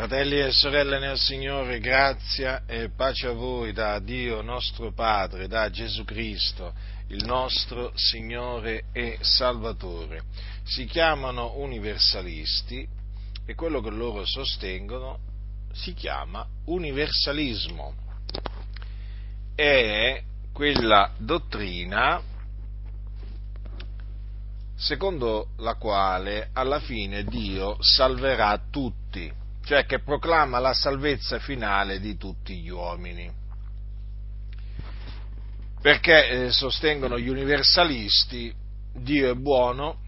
[0.00, 5.68] Fratelli e sorelle nel Signore, grazia e pace a voi da Dio nostro Padre, da
[5.68, 6.72] Gesù Cristo,
[7.08, 10.22] il nostro Signore e Salvatore.
[10.64, 12.88] Si chiamano universalisti
[13.44, 15.18] e quello che loro sostengono
[15.70, 17.94] si chiama universalismo.
[19.54, 22.22] È quella dottrina
[24.76, 29.39] secondo la quale alla fine Dio salverà tutti
[29.70, 33.30] cioè che proclama la salvezza finale di tutti gli uomini.
[35.80, 38.52] Perché eh, sostengono gli universalisti,
[38.92, 40.00] Dio è buono,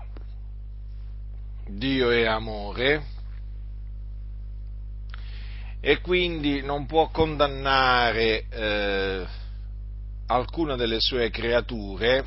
[1.68, 3.04] Dio è amore
[5.78, 9.26] e quindi non può condannare eh,
[10.26, 12.24] alcuna delle sue creature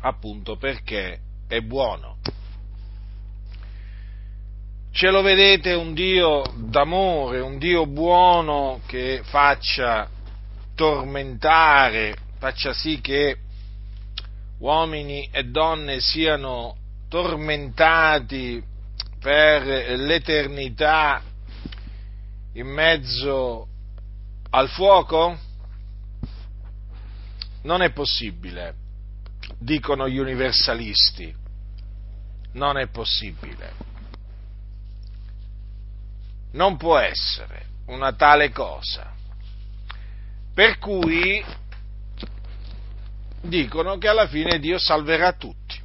[0.00, 2.16] appunto perché è buono.
[4.94, 10.08] Ce lo vedete un Dio d'amore, un Dio buono che faccia
[10.76, 13.38] tormentare, faccia sì che
[14.58, 16.76] uomini e donne siano
[17.08, 18.62] tormentati
[19.18, 19.64] per
[19.98, 21.20] l'eternità
[22.52, 23.66] in mezzo
[24.50, 25.36] al fuoco?
[27.62, 28.74] Non è possibile,
[29.58, 31.34] dicono gli universalisti,
[32.52, 33.93] non è possibile
[36.54, 39.12] non può essere una tale cosa.
[40.52, 41.44] Per cui
[43.42, 45.80] dicono che alla fine Dio salverà tutti,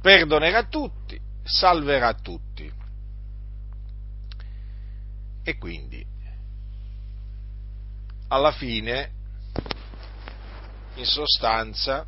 [0.00, 2.72] perdonerà tutti, salverà tutti.
[5.46, 6.04] E quindi
[8.28, 9.10] alla fine,
[10.94, 12.06] in sostanza,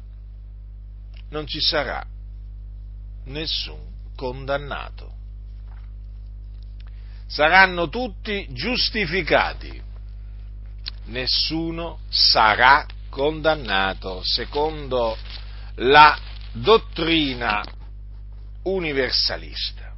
[1.31, 2.05] non ci sarà
[3.25, 5.16] nessun condannato
[7.27, 9.83] saranno tutti giustificati,
[11.07, 15.17] nessuno sarà condannato secondo
[15.77, 16.19] la
[16.53, 17.65] dottrina
[18.63, 19.95] universalista.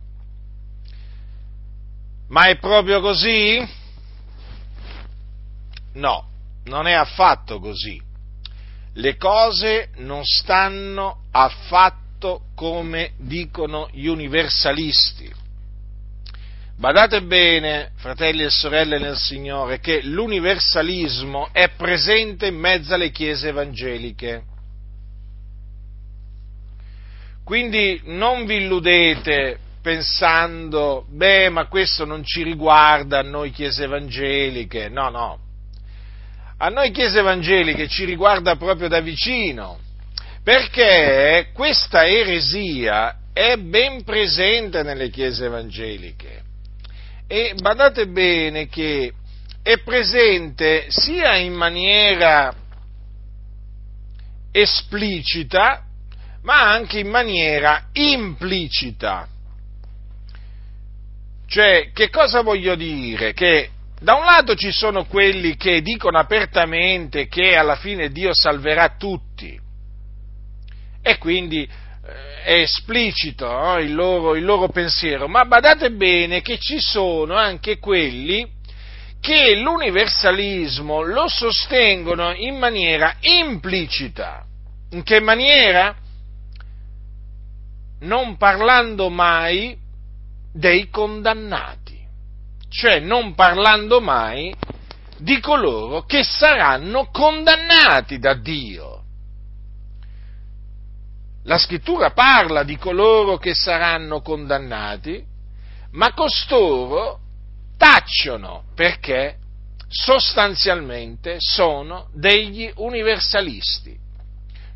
[2.28, 3.66] Ma è proprio così?
[5.94, 6.28] No,
[6.64, 8.00] non è affatto così.
[8.94, 15.32] Le cose non stanno affatto come dicono gli universalisti.
[16.78, 23.48] Badate bene, fratelli e sorelle nel Signore, che l'universalismo è presente in mezzo alle chiese
[23.48, 24.42] evangeliche.
[27.42, 34.88] Quindi non vi illudete pensando, beh, ma questo non ci riguarda a noi chiese evangeliche.
[34.88, 35.38] No, no.
[36.58, 39.80] A noi chiese evangeliche ci riguarda proprio da vicino,
[40.44, 46.46] perché questa eresia è ben presente nelle chiese evangeliche
[47.28, 49.12] e badate bene che
[49.62, 52.54] è presente sia in maniera
[54.50, 55.84] esplicita,
[56.42, 59.28] ma anche in maniera implicita.
[61.46, 63.34] Cioè, che cosa voglio dire?
[63.34, 68.96] Che da un lato ci sono quelli che dicono apertamente che alla fine Dio salverà
[68.96, 69.58] tutti
[71.02, 71.68] e quindi
[72.42, 73.78] è esplicito no?
[73.78, 78.56] il, loro, il loro pensiero, ma badate bene che ci sono anche quelli
[79.20, 84.44] che l'universalismo lo sostengono in maniera implicita.
[84.90, 85.94] In che maniera?
[88.00, 89.76] Non parlando mai
[90.52, 91.98] dei condannati,
[92.70, 94.54] cioè non parlando mai
[95.18, 98.97] di coloro che saranno condannati da Dio.
[101.44, 105.24] La scrittura parla di coloro che saranno condannati,
[105.92, 107.20] ma costoro
[107.76, 109.36] tacciono perché
[109.88, 113.96] sostanzialmente sono degli universalisti.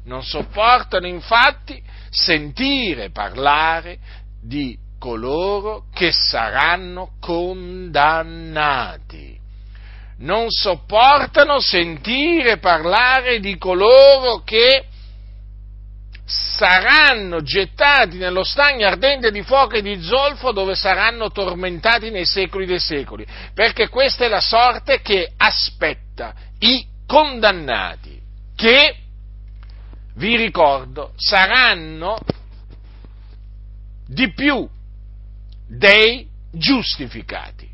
[0.04, 3.98] Non sopportano infatti sentire parlare
[4.40, 8.60] di coloro che saranno condannati.
[10.18, 14.86] Non sopportano sentire parlare di coloro che
[16.24, 22.66] saranno gettati nello stagno ardente di fuoco e di zolfo dove saranno tormentati nei secoli
[22.66, 28.20] dei secoli, perché questa è la sorte che aspetta i condannati,
[28.54, 28.96] che,
[30.14, 32.18] vi ricordo, saranno
[34.06, 34.68] di più
[35.66, 37.70] dei giustificati.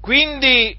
[0.00, 0.76] Quindi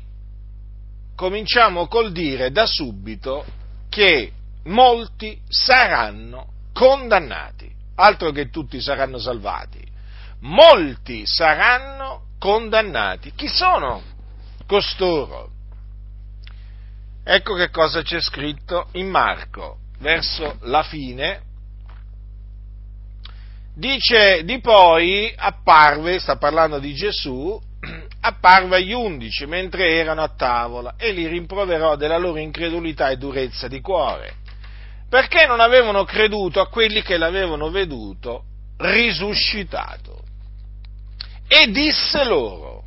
[1.16, 3.46] cominciamo col dire da subito
[3.94, 4.32] che
[4.64, 9.82] molti saranno condannati, altro che tutti saranno salvati.
[10.40, 13.34] molti saranno condannati.
[13.36, 14.02] Chi sono
[14.66, 15.52] costoro?
[17.24, 21.42] Ecco che cosa c'è scritto in Marco, verso la fine.
[23.76, 27.62] Dice di poi apparve, sta parlando di Gesù,
[28.26, 33.68] apparve agli undici mentre erano a tavola e li rimproverò della loro incredulità e durezza
[33.68, 34.36] di cuore,
[35.10, 38.46] perché non avevano creduto a quelli che l'avevano veduto
[38.78, 40.22] risuscitato.
[41.48, 42.84] E disse loro,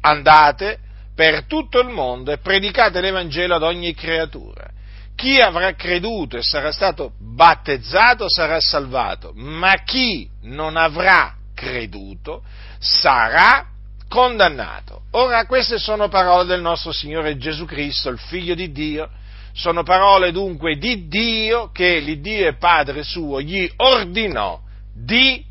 [0.00, 0.78] andate
[1.14, 4.70] per tutto il mondo e predicate l'Evangelo ad ogni creatura.
[5.14, 12.42] Chi avrà creduto e sarà stato battezzato sarà salvato, ma chi non avrà creduto
[12.78, 13.72] sarà
[14.14, 15.02] condannato.
[15.10, 19.10] Ora queste sono parole del nostro Signore Gesù Cristo, il Figlio di Dio,
[19.52, 24.60] sono parole dunque di Dio che l'Iddio e Padre suo gli ordinò
[24.94, 25.44] di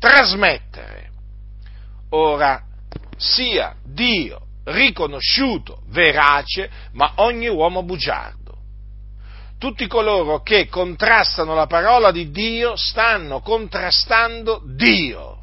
[0.00, 1.10] trasmettere.
[2.10, 2.60] Ora,
[3.16, 8.56] sia Dio riconosciuto, verace, ma ogni uomo bugiardo.
[9.56, 15.39] Tutti coloro che contrastano la parola di Dio stanno contrastando Dio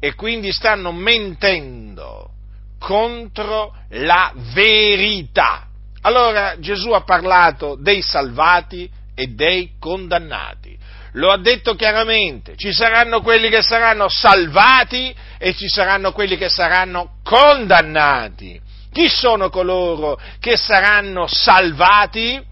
[0.00, 2.30] e quindi stanno mentendo
[2.78, 5.66] contro la verità.
[6.00, 10.78] Allora Gesù ha parlato dei salvati e dei condannati.
[11.14, 16.48] Lo ha detto chiaramente, ci saranno quelli che saranno salvati e ci saranno quelli che
[16.48, 18.58] saranno condannati.
[18.92, 22.48] Chi sono coloro che saranno salvati?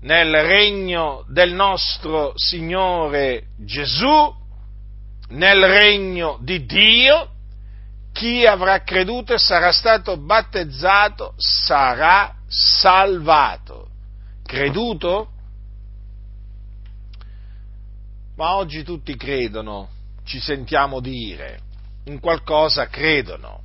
[0.00, 4.34] Nel regno del nostro Signore Gesù
[5.28, 7.30] nel regno di Dio,
[8.12, 13.88] chi avrà creduto e sarà stato battezzato sarà salvato.
[14.44, 15.30] Creduto?
[18.36, 19.88] Ma oggi tutti credono,
[20.24, 21.60] ci sentiamo dire,
[22.04, 23.62] in qualcosa credono.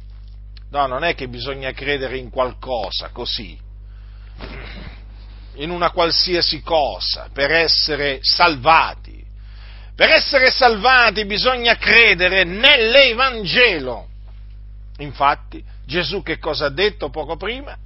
[0.69, 3.57] No, non è che bisogna credere in qualcosa così,
[5.55, 9.22] in una qualsiasi cosa, per essere salvati.
[9.95, 14.07] Per essere salvati bisogna credere nell'Evangelo.
[14.97, 17.77] Infatti, Gesù che cosa ha detto poco prima?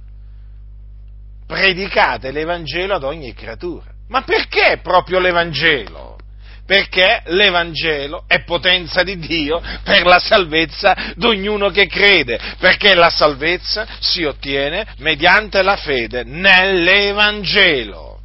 [1.46, 3.86] Predicate l'Evangelo ad ogni creatura.
[4.08, 6.16] Ma perché proprio l'Evangelo?
[6.64, 13.08] Perché l'Evangelo è potenza di Dio per la salvezza di ognuno che crede, perché la
[13.08, 18.20] salvezza si ottiene mediante la fede nell'Evangelo.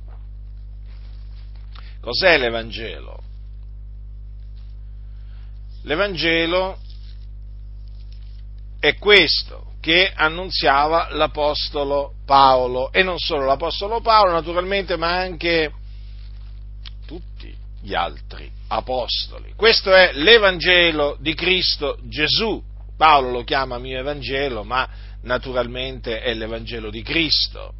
[2.01, 3.12] Cos'è l'Evangelo?
[5.83, 6.77] L'Evangelo
[8.79, 15.73] è questo che annunziava l'Apostolo Paolo e non solo l'Apostolo Paolo naturalmente ma anche
[17.05, 19.53] tutti gli altri apostoli.
[19.57, 22.63] Questo è l'Evangelo di Cristo Gesù.
[22.95, 24.87] Paolo lo chiama mio Evangelo ma
[25.23, 27.73] naturalmente è l'Evangelo di Cristo.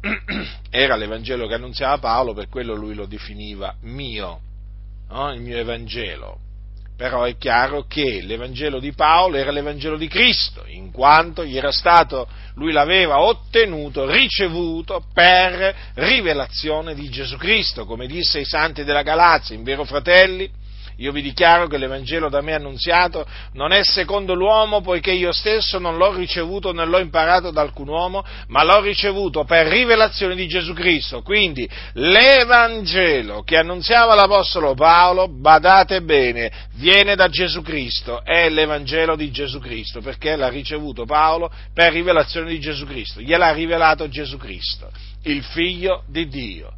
[0.68, 4.42] Era l'Evangelo che annunziava Paolo, per quello lui lo definiva mio
[5.10, 5.32] no?
[5.32, 6.38] il mio Evangelo.
[6.96, 11.70] Però è chiaro che l'Evangelo di Paolo era l'Evangelo di Cristo, in quanto gli era
[11.70, 19.02] stato, lui l'aveva ottenuto, ricevuto per rivelazione di Gesù Cristo, come disse ai santi della
[19.02, 20.50] Galazia, in vero fratelli,
[20.98, 25.78] io vi dichiaro che l'Evangelo da me annunziato non è secondo l'uomo, poiché io stesso
[25.78, 30.48] non l'ho ricevuto né l'ho imparato da alcun uomo, ma l'ho ricevuto per rivelazione di
[30.48, 31.22] Gesù Cristo.
[31.22, 39.30] Quindi l'Evangelo che annunziava l'Apostolo Paolo, badate bene, viene da Gesù Cristo, è l'Evangelo di
[39.30, 44.90] Gesù Cristo, perché l'ha ricevuto Paolo per rivelazione di Gesù Cristo, gliel'ha rivelato Gesù Cristo,
[45.22, 46.72] il figlio di Dio.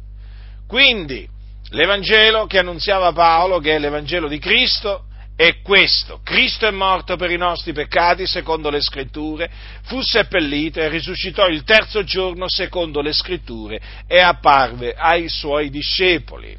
[0.67, 1.27] Quindi,
[1.73, 5.05] L'Evangelo che annunziava Paolo, che è l'Evangelo di Cristo,
[5.37, 6.19] è questo.
[6.23, 9.49] Cristo è morto per i nostri peccati, secondo le scritture,
[9.83, 16.55] fu seppellito e risuscitò il terzo giorno, secondo le scritture, e apparve ai suoi discepoli.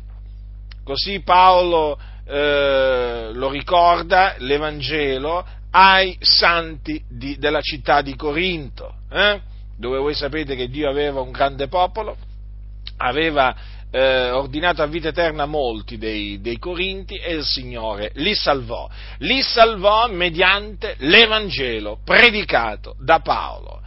[0.82, 9.40] Così Paolo eh, lo ricorda, l'Evangelo, ai santi di, della città di Corinto, eh?
[9.76, 12.16] dove voi sapete che Dio aveva un grande popolo,
[12.96, 13.54] aveva
[13.94, 18.88] eh, ordinato a vita eterna molti dei, dei, Corinti e il Signore li salvò.
[19.18, 23.82] Li salvò mediante l'Evangelo predicato da Paolo.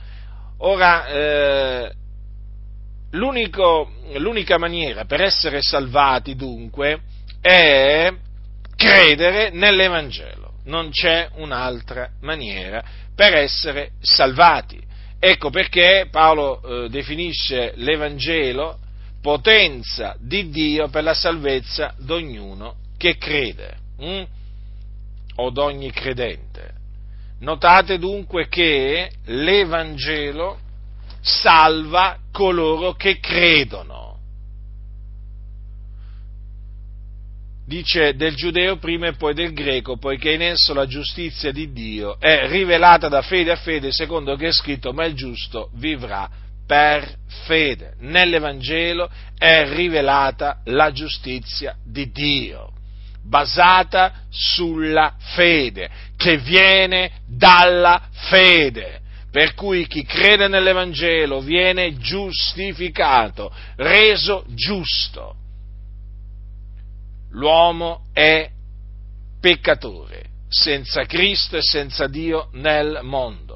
[0.60, 1.92] Ora, eh,
[3.12, 7.00] l'unica maniera per essere salvati dunque
[7.42, 8.14] è
[8.76, 10.54] credere nell'Evangelo.
[10.66, 12.84] Non c'è un'altra maniera
[13.16, 14.80] per essere salvati.
[15.20, 18.80] Ecco perché Paolo eh, definisce l'Evangelo
[19.26, 24.24] potenza di Dio per la salvezza di ognuno che crede, hm?
[25.38, 26.74] o d'ogni credente.
[27.40, 30.60] Notate dunque che l'Evangelo
[31.22, 34.20] salva coloro che credono.
[37.66, 42.20] Dice del giudeo prima e poi del greco, poiché in esso la giustizia di Dio
[42.20, 46.30] è rivelata da fede a fede, secondo che è scritto, ma il giusto vivrà
[46.66, 47.94] per fede.
[48.00, 52.72] Nell'Evangelo è rivelata la giustizia di Dio,
[53.24, 59.02] basata sulla fede, che viene dalla fede.
[59.32, 65.36] Per cui chi crede nell'Evangelo viene giustificato, reso giusto.
[67.32, 68.50] L'uomo è
[69.42, 73.55] peccatore, senza Cristo e senza Dio nel mondo.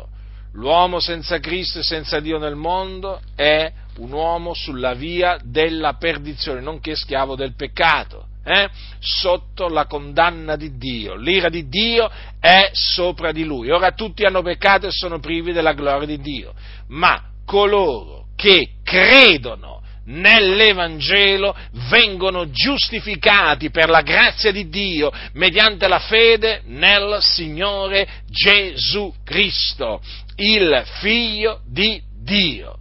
[0.54, 6.62] L'uomo senza Cristo e senza Dio nel mondo è un uomo sulla via della perdizione,
[6.62, 8.68] nonché schiavo del peccato, eh?
[9.00, 11.16] sotto la condanna di Dio.
[11.16, 13.70] L'ira di Dio è sopra di lui.
[13.70, 16.54] Ora tutti hanno peccato e sono privi della gloria di Dio,
[16.88, 21.56] ma coloro che credono nell'Evangelo
[21.90, 30.02] vengono giustificati per la grazia di Dio mediante la fede nel Signore Gesù Cristo,
[30.40, 32.76] il Figlio di Dio.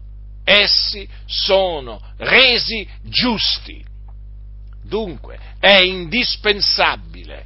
[0.45, 3.85] Essi sono resi giusti.
[4.83, 7.45] Dunque è indispensabile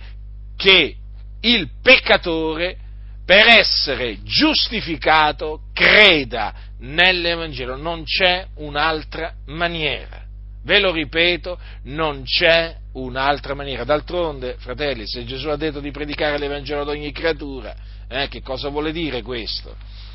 [0.57, 0.97] che
[1.41, 2.77] il peccatore
[3.25, 10.21] per essere giustificato creda nell'Evangelo, non c'è un'altra maniera.
[10.65, 13.85] Ve lo ripeto, non c'è un'altra maniera.
[13.85, 17.75] D'altronde, fratelli, se Gesù ha detto di predicare l'Evangelo ad ogni creatura,
[18.09, 19.75] eh, che cosa vuole dire questo?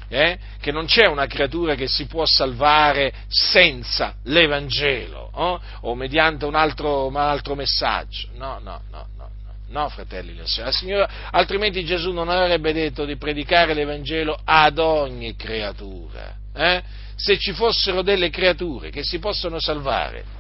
[0.10, 0.38] Eh?
[0.60, 5.62] Che non c'è una creatura che si può salvare senza l'Evangelo oh?
[5.82, 8.30] o mediante un altro, un altro messaggio.
[8.36, 9.08] No, no, no,
[9.70, 16.36] no, fratelli del Signore, altrimenti Gesù non avrebbe detto di predicare l'Evangelo ad ogni creatura
[16.58, 16.82] eh,
[17.16, 20.37] se ci fossero delle creature che si possono salvare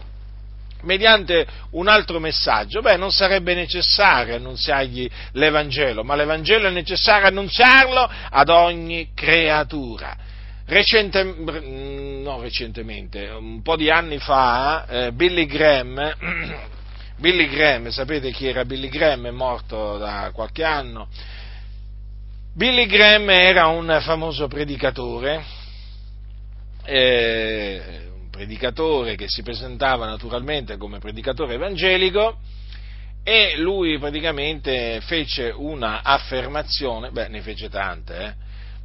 [0.88, 8.10] mediante un altro messaggio, beh, non sarebbe necessario annunziargli l'Evangelo, ma l'Evangelo è necessario annunziarlo
[8.30, 10.16] ad ogni creatura.
[10.66, 16.16] Recente, no, recentemente, un po' di anni fa, eh, Billy Graham,
[17.20, 19.28] Billy Graham, sapete chi era Billy Graham?
[19.28, 21.10] È morto da qualche anno.
[22.54, 25.44] Billy Graham era un famoso predicatore,
[26.86, 28.07] eh,
[28.38, 32.38] predicatore che si presentava naturalmente come predicatore evangelico
[33.24, 38.34] e lui praticamente fece una affermazione, beh ne fece tante, eh,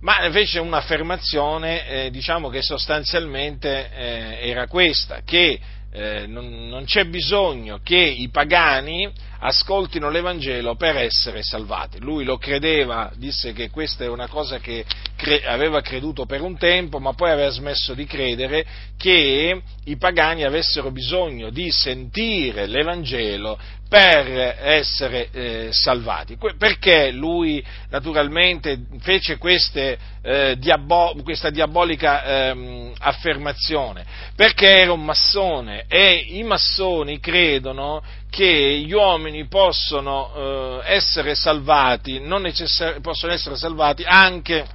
[0.00, 5.61] ma fece un'affermazione eh, diciamo che sostanzialmente eh, era questa, che
[5.92, 9.12] eh, non, non, c'è bisogno che i pagani
[9.44, 11.99] ascoltino l'Evangelo per essere salvati.
[11.99, 14.84] Lui lo credeva, disse che questa è una cosa che
[15.16, 18.64] cre- aveva creduto per un tempo, ma poi aveva smesso di credere
[18.96, 23.58] che i pagani avessero bisogno di sentire l'Evangelo
[23.88, 26.37] per essere eh, salvati.
[26.37, 34.06] Que- perché lui naturalmente fece queste, eh, diabo- questa diabolica eh, affermazione?
[34.34, 38.02] Perché era un massone e i massoni credono
[38.33, 44.67] che gli uomini possono eh, essere salvati, necessari- possono essere salvati anche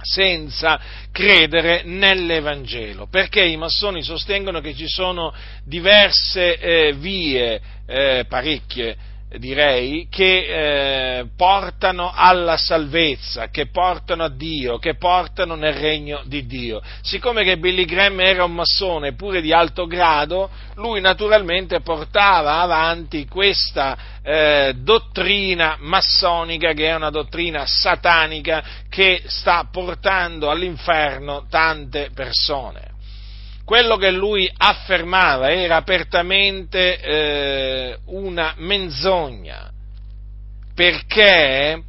[0.00, 0.80] senza
[1.12, 5.30] credere nell'Evangelo, perché i massoni sostengono che ci sono
[5.62, 8.96] diverse eh, vie, eh, parecchie,
[9.38, 16.46] direi, che eh, portano alla salvezza, che portano a Dio, che portano nel regno di
[16.46, 16.82] Dio.
[17.02, 23.26] Siccome che Billy Graham era un massone pure di alto grado, lui naturalmente portava avanti
[23.26, 32.89] questa eh, dottrina massonica, che è una dottrina satanica che sta portando all'inferno tante persone
[33.70, 39.70] quello che lui affermava era apertamente eh, una menzogna,
[40.74, 41.80] perché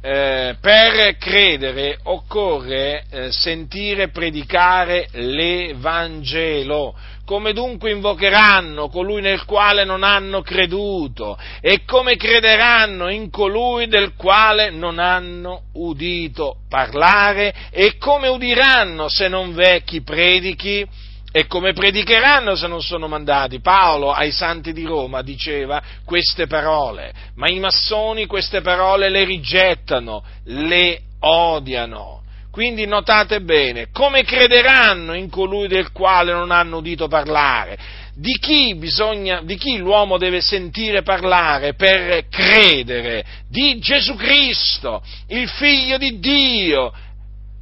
[0.00, 6.94] eh, per credere occorre eh, sentire predicare l'Evangelo.
[7.26, 11.36] Come dunque invocheranno colui nel quale non hanno creduto?
[11.60, 17.52] E come crederanno in colui del quale non hanno udito parlare?
[17.70, 21.04] E come udiranno se non v'è chi predichi?
[21.36, 23.60] E come predicheranno se non sono mandati?
[23.60, 30.24] Paolo ai santi di Roma diceva queste parole, ma i massoni queste parole le rigettano,
[30.44, 32.22] le odiano.
[32.50, 37.76] Quindi notate bene, come crederanno in colui del quale non hanno udito parlare?
[38.18, 43.24] di chi bisogna, di chi l'uomo deve sentire parlare per credere?
[43.46, 46.92] Di Gesù Cristo, il figlio di Dio,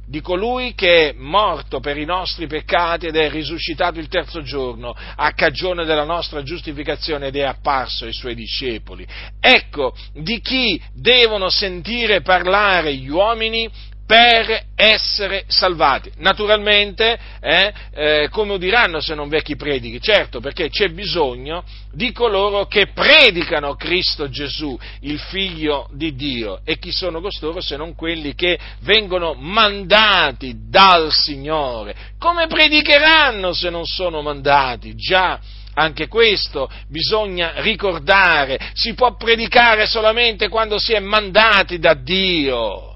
[0.07, 4.93] di colui che è morto per i nostri peccati ed è risuscitato il terzo giorno
[5.15, 9.05] a cagione della nostra giustificazione ed è apparso ai suoi discepoli.
[9.39, 13.69] Ecco di chi devono sentire parlare gli uomini
[14.05, 16.11] per essere salvati.
[16.17, 19.99] Naturalmente, eh, eh, come udiranno se non vecchi predichi?
[19.99, 26.59] Certo, perché c'è bisogno di coloro che predicano Cristo Gesù, il Figlio di Dio.
[26.63, 31.95] E chi sono costoro se non quelli che vengono mandati dal Signore?
[32.19, 34.95] Come predicheranno se non sono mandati?
[34.95, 35.39] Già,
[35.73, 42.94] anche questo bisogna ricordare, si può predicare solamente quando si è mandati da Dio.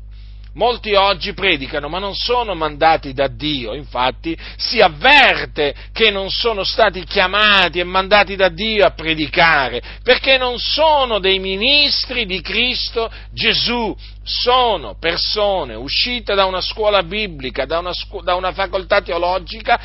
[0.53, 6.63] Molti oggi predicano, ma non sono mandati da Dio, infatti si avverte che non sono
[6.63, 13.11] stati chiamati e mandati da Dio a predicare, perché non sono dei ministri di Cristo
[13.31, 17.91] Gesù, sono persone uscite da una scuola biblica, da una,
[18.23, 19.79] da una facoltà teologica,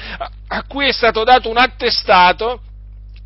[0.49, 2.61] a cui è stato dato un attestato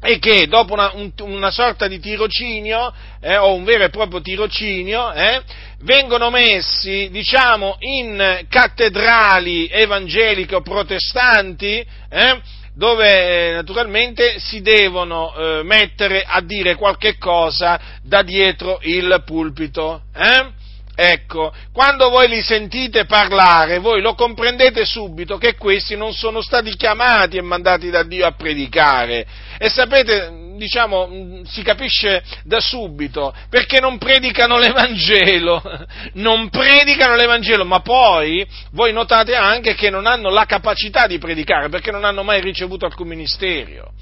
[0.01, 4.21] e che dopo una, un, una sorta di tirocinio, eh, o un vero e proprio
[4.21, 5.43] tirocinio, eh,
[5.81, 12.41] vengono messi, diciamo, in cattedrali evangeliche o protestanti, eh,
[12.75, 20.03] dove eh, naturalmente si devono eh, mettere a dire qualche cosa da dietro il pulpito.
[20.15, 20.58] Eh?
[21.01, 26.75] Ecco, quando voi li sentite parlare, voi lo comprendete subito che questi non sono stati
[26.75, 29.25] chiamati e mandati da Dio a predicare.
[29.59, 35.63] E sapete, diciamo, si capisce da subito, perché non predicano l'Evangelo,
[36.15, 41.69] non predicano l'Evangelo, ma poi voi notate anche che non hanno la capacità di predicare,
[41.69, 43.93] perché non hanno mai ricevuto alcun ministero.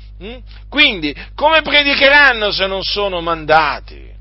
[0.71, 4.16] Quindi, come predicheranno se non sono mandati?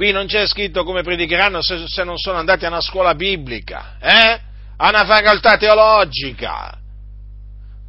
[0.00, 3.98] Qui non c'è scritto come predicheranno se, se non sono andati a una scuola biblica,
[4.00, 4.40] eh?
[4.78, 6.74] a una facoltà teologica.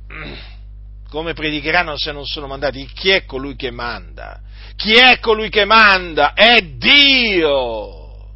[1.09, 2.85] Come predicheranno se non sono mandati?
[2.87, 4.41] Chi è colui che manda?
[4.75, 6.33] Chi è colui che manda?
[6.33, 8.27] È Dio!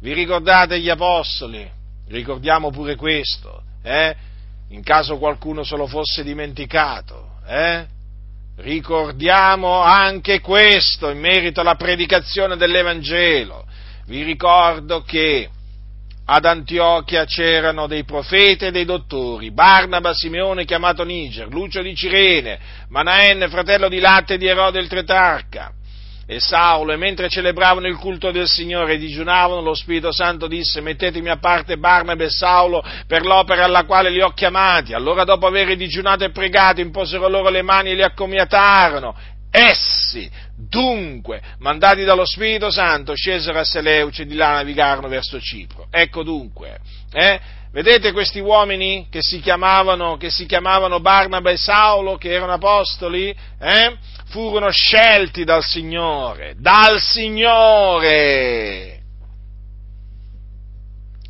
[0.00, 1.66] Vi ricordate gli apostoli?
[2.06, 4.14] Ricordiamo pure questo, eh?
[4.68, 7.86] In caso qualcuno se lo fosse dimenticato, eh?
[8.56, 13.66] Ricordiamo anche questo in merito alla predicazione dell'Evangelo.
[14.06, 15.48] Vi ricordo che
[16.32, 22.58] ad Antiochia c'erano dei profeti e dei dottori, Barnaba, Simeone chiamato Niger, Lucio di Cirene,
[22.88, 25.72] Manaen, fratello di Latte e di Erode il Tretarca,
[26.30, 30.80] e Saulo, e mentre celebravano il culto del Signore e digiunavano, lo Spirito Santo disse,
[30.80, 34.94] mettetemi a parte Barnaba e Saulo per l'opera alla quale li ho chiamati.
[34.94, 39.12] Allora dopo aver digiunato e pregato, imposero loro le mani e li accomiatarono.
[39.50, 45.88] Essi, dunque, mandati dallo Spirito Santo, scesero a Seleuce e di là navigarono verso Cipro.
[45.90, 46.78] Ecco dunque,
[47.12, 47.40] eh,
[47.72, 53.34] vedete questi uomini che si chiamavano, che si chiamavano Barnaba e Saulo, che erano apostoli,
[53.58, 53.96] eh?
[54.30, 59.02] Furono scelti dal Signore, dal Signore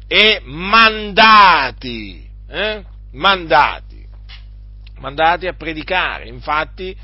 [0.06, 2.84] e mandati, eh?
[3.12, 4.06] mandati,
[4.98, 6.94] mandati a predicare, infatti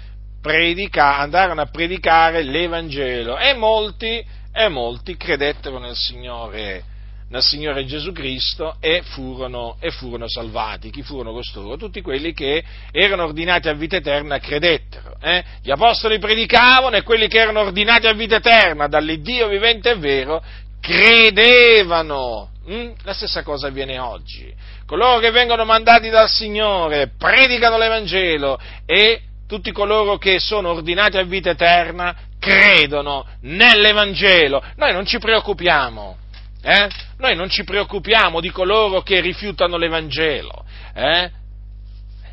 [0.41, 6.85] predica, andarono a predicare l'Evangelo e molti, e molti credettero nel Signore
[7.29, 10.91] nel Signore Gesù Cristo e furono, e furono, salvati.
[10.91, 11.77] Chi furono costoro?
[11.77, 12.63] Tutti quelli che
[12.93, 15.17] erano ordinati a vita eterna credettero.
[15.21, 15.43] Eh?
[15.63, 20.43] Gli apostoli predicavano e quelli che erano ordinati a vita eterna dall'Iddio vivente e vero
[20.81, 22.51] credevano.
[22.71, 22.93] Mm?
[23.03, 24.53] La stessa cosa avviene oggi.
[24.87, 31.25] Coloro che vengono mandati dal Signore predicano l'Evangelo e tutti coloro che sono ordinati a
[31.25, 34.63] vita eterna credono nell'Evangelo.
[34.77, 36.19] Noi non ci preoccupiamo
[36.67, 36.89] eh?
[37.19, 40.65] Noi non ci preoccupiamo di coloro che rifiutano l'Evangelo.
[40.95, 41.31] Eh?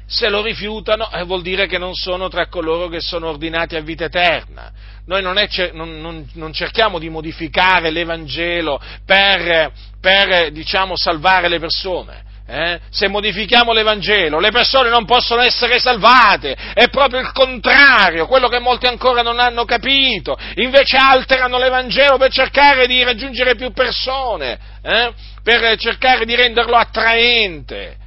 [0.07, 3.81] Se lo rifiutano eh, vuol dire che non sono tra coloro che sono ordinati a
[3.81, 4.71] vita eterna.
[5.05, 11.59] Noi non, è, non, non, non cerchiamo di modificare l'Evangelo per, per diciamo, salvare le
[11.59, 12.79] persone eh?
[12.89, 18.59] se modifichiamo l'Evangelo, le persone non possono essere salvate, è proprio il contrario, quello che
[18.59, 25.13] molti ancora non hanno capito, invece alterano l'Evangelo per cercare di raggiungere più persone, eh?
[25.41, 27.97] per cercare di renderlo attraente.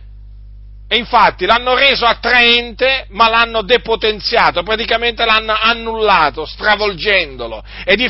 [0.88, 7.60] E infatti l'hanno reso attraente, ma l'hanno depotenziato, praticamente l'hanno annullato, stravolgendolo.
[7.84, 8.08] E di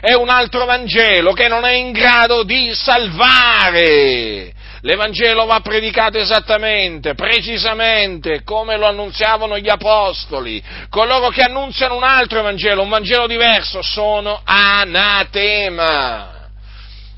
[0.00, 4.52] è un altro Vangelo che non è in grado di salvare
[4.84, 10.62] l'Evangelo va predicato esattamente, precisamente, come lo annunziavano gli Apostoli.
[10.90, 16.32] Coloro che annunziano un altro Evangelo, un Vangelo diverso, sono anatema.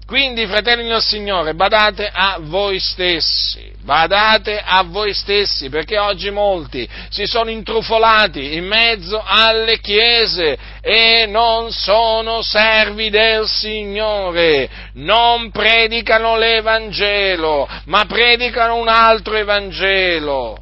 [0.06, 6.88] Quindi, fratelli del Signore, badate a voi stessi, badate a voi stessi, perché oggi molti
[7.08, 10.56] si sono intrufolati in mezzo alle chiese
[10.88, 20.56] e non sono servi del Signore, non predicano l'Evangelo, ma predicano un altro Evangelo.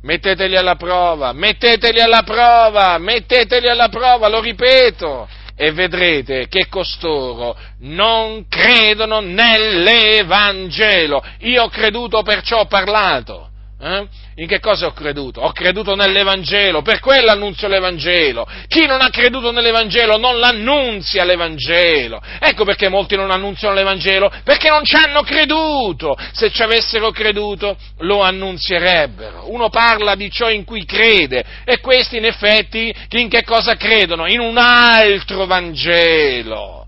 [0.00, 7.54] Metteteli alla prova, metteteli alla prova, metteteli alla prova, lo ripeto e vedrete che costoro
[7.80, 11.22] non credono nell'Evangelo.
[11.40, 13.50] Io ho creduto perciò ho parlato.
[13.78, 14.08] Eh?
[14.36, 15.40] In che cosa ho creduto?
[15.40, 18.46] Ho creduto nell'Evangelo, per quello annunzio l'Evangelo.
[18.66, 22.20] Chi non ha creduto nell'Evangelo non l'annunzia l'Evangelo.
[22.40, 26.16] Ecco perché molti non annunziano l'Evangelo, perché non ci hanno creduto.
[26.32, 29.52] Se ci avessero creduto lo annunzierebbero.
[29.52, 34.26] Uno parla di ciò in cui crede e questi in effetti in che cosa credono?
[34.26, 36.83] In un altro Vangelo.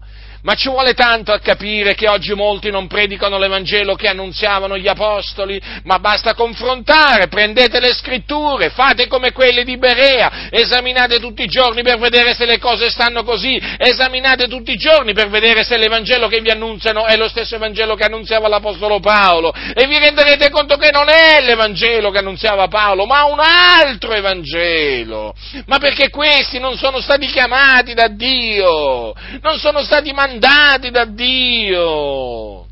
[0.47, 4.87] Ma ci vuole tanto a capire che oggi molti non predicano l'Evangelo che annunziavano gli
[4.87, 11.49] Apostoli, ma basta confrontare, prendete le scritture, fate come quelli di Berea, esaminate tutti i
[11.49, 15.77] giorni per vedere se le cose stanno così, esaminate tutti i giorni per vedere se
[15.79, 20.49] l'Evangelo che vi annunziano è lo stesso Evangelo che annunziava l'Apostolo Paolo e vi renderete
[20.51, 25.35] conto che non è l'Evangelo che annunziava Paolo, ma un altro Evangelo.
[25.67, 31.05] Ma perché questi non sono stati chiamati da Dio, non sono stati mandati mandati da
[31.05, 32.65] Dio.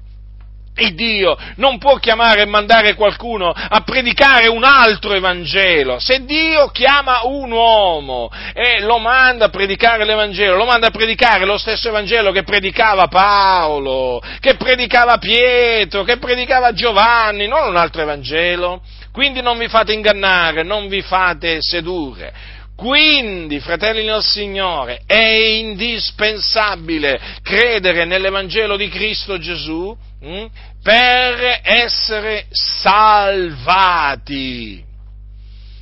[0.77, 6.00] E Dio non può chiamare e mandare qualcuno a predicare un altro Evangelo.
[6.00, 11.44] Se Dio chiama un uomo e lo manda a predicare l'Evangelo, lo manda a predicare
[11.44, 18.03] lo stesso Evangelo che predicava Paolo, che predicava Pietro, che predicava Giovanni, non un altro
[18.03, 18.83] Evangelo.
[19.12, 22.33] Quindi non vi fate ingannare, non vi fate sedurre.
[22.77, 30.47] Quindi, fratelli del Signore, è indispensabile credere nell'Evangelo di Cristo Gesù hm,
[30.83, 34.13] per essere salvati.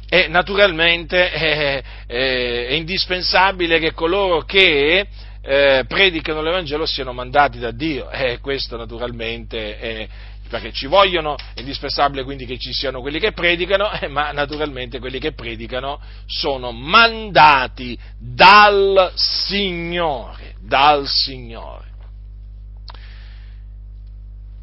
[0.09, 5.07] E naturalmente è, è, è indispensabile che coloro che
[5.45, 10.09] eh, predicano l'Evangelo siano mandati da Dio e questo naturalmente è,
[10.53, 14.99] perché ci vogliono, è indispensabile quindi che ci siano quelli che predicano, eh, ma naturalmente
[14.99, 21.91] quelli che predicano sono mandati dal Signore, dal Signore.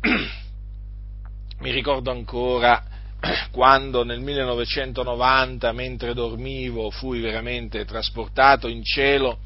[1.57, 2.83] Mi ricordo ancora
[3.49, 9.39] quando nel 1990, mentre dormivo, fui veramente trasportato in cielo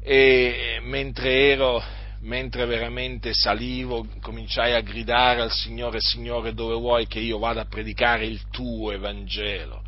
[0.00, 1.82] e mentre ero
[2.24, 7.66] mentre veramente salivo, cominciai a gridare al Signore, Signore, dove vuoi che io vada a
[7.66, 9.82] predicare il tuo Evangelo?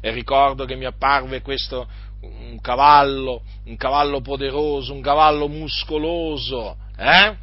[0.00, 1.86] E ricordo che mi apparve questo,
[2.20, 7.36] un cavallo, un cavallo poderoso, un cavallo muscoloso, eh?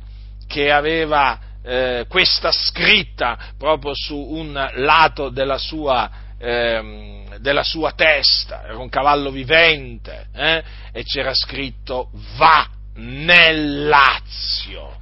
[0.48, 6.10] che aveva eh, questa scritta proprio su un lato della sua,
[6.40, 10.64] eh, della sua testa, era un cavallo vivente, eh?
[10.92, 14.98] e c'era scritto va nel Lazio.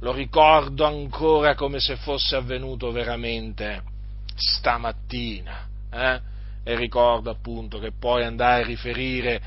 [0.00, 3.82] Lo ricordo ancora come se fosse avvenuto veramente
[4.34, 5.66] stamattina.
[5.90, 6.20] Eh?
[6.64, 9.40] E ricordo appunto che poi andai a riferire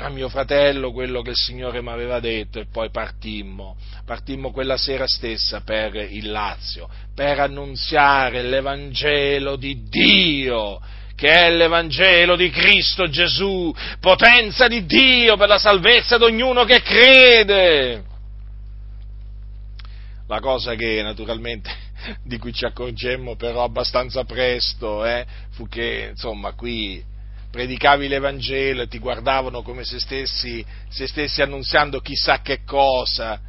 [0.00, 4.76] a mio fratello quello che il Signore mi aveva detto e poi partimmo, partimmo quella
[4.76, 10.80] sera stessa per il Lazio, per annunziare l'Evangelo di Dio
[11.16, 16.82] che è l'Evangelo di Cristo Gesù, potenza di Dio per la salvezza di ognuno che
[16.82, 18.04] crede.
[20.28, 21.70] La cosa che naturalmente
[22.22, 27.02] di cui ci accorgemmo però abbastanza presto eh, fu che insomma qui
[27.50, 33.40] predicavi l'Evangelo e ti guardavano come se stessi, se stessi annunziando chissà che cosa.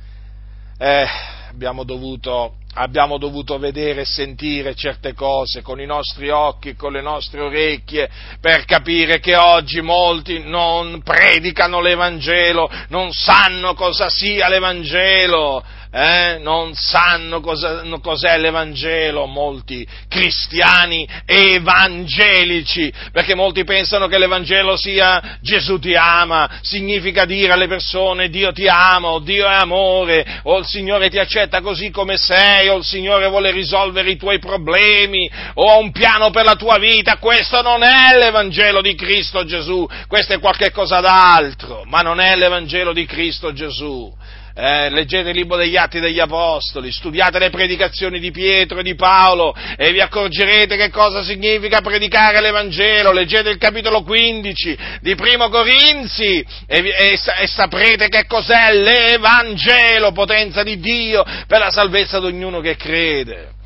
[0.77, 1.05] Eh,
[1.49, 7.01] abbiamo dovuto abbiamo dovuto vedere e sentire certe cose con i nostri occhi, con le
[7.01, 8.09] nostre orecchie,
[8.39, 16.73] per capire che oggi molti non predicano l'Evangelo, non sanno cosa sia l'Evangelo, eh, non
[16.75, 25.95] sanno cosa, cos'è l'Evangelo, molti cristiani evangelici, perché molti pensano che l'Evangelo sia Gesù ti
[25.95, 31.09] ama, significa dire alle persone Dio ti ama, o Dio è amore, o il Signore
[31.09, 35.77] ti accetta così come sei, o il Signore vuole risolvere i tuoi problemi, o ha
[35.77, 40.39] un piano per la tua vita, questo non è l'Evangelo di Cristo Gesù, questo è
[40.39, 44.13] qualche cosa d'altro, ma non è l'Evangelo di Cristo Gesù
[44.57, 48.95] eh, leggete il libro degli Atti degli Apostoli, studiate le predicazioni di Pietro e di
[48.95, 55.49] Paolo e vi accorgerete che cosa significa predicare l'Evangelo, leggete il capitolo 15 di Primo
[55.49, 62.25] Corinzi e, e, e saprete che cos'è l'Evangelo, potenza di Dio per la salvezza di
[62.25, 63.56] ognuno che crede.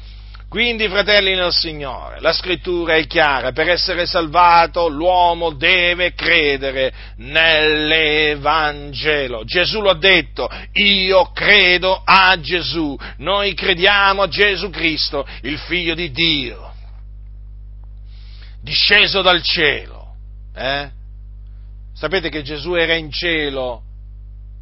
[0.52, 9.46] Quindi, fratelli nel Signore, la scrittura è chiara, per essere salvato l'uomo deve credere nell'Evangelo.
[9.46, 16.12] Gesù l'ha detto, io credo a Gesù, noi crediamo a Gesù Cristo, il figlio di
[16.12, 16.74] Dio,
[18.62, 20.16] disceso dal cielo.
[20.54, 20.90] Eh?
[21.94, 23.84] Sapete che Gesù era in cielo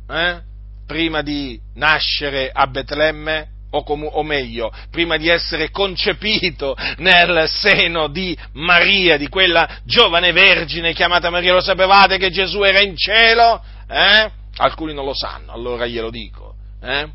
[0.07, 0.39] eh?
[0.85, 3.57] prima di nascere a Betlemme?
[3.71, 10.31] O, com- o, meglio, prima di essere concepito nel seno di Maria, di quella giovane
[10.31, 13.63] vergine chiamata Maria, lo sapevate che Gesù era in cielo?
[13.87, 14.31] Eh?
[14.57, 16.55] Alcuni non lo sanno, allora glielo dico.
[16.81, 17.07] Eh?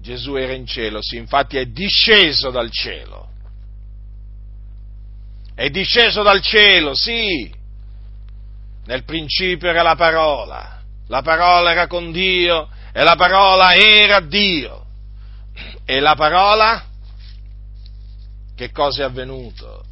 [0.00, 3.26] Gesù era in cielo, sì, infatti è disceso dal cielo.
[5.54, 7.52] È disceso dal cielo, sì.
[8.86, 14.77] Nel principio era la parola, la parola era con Dio e la parola era Dio
[15.84, 16.84] e la parola?
[18.56, 19.84] Che cosa è avvenuto?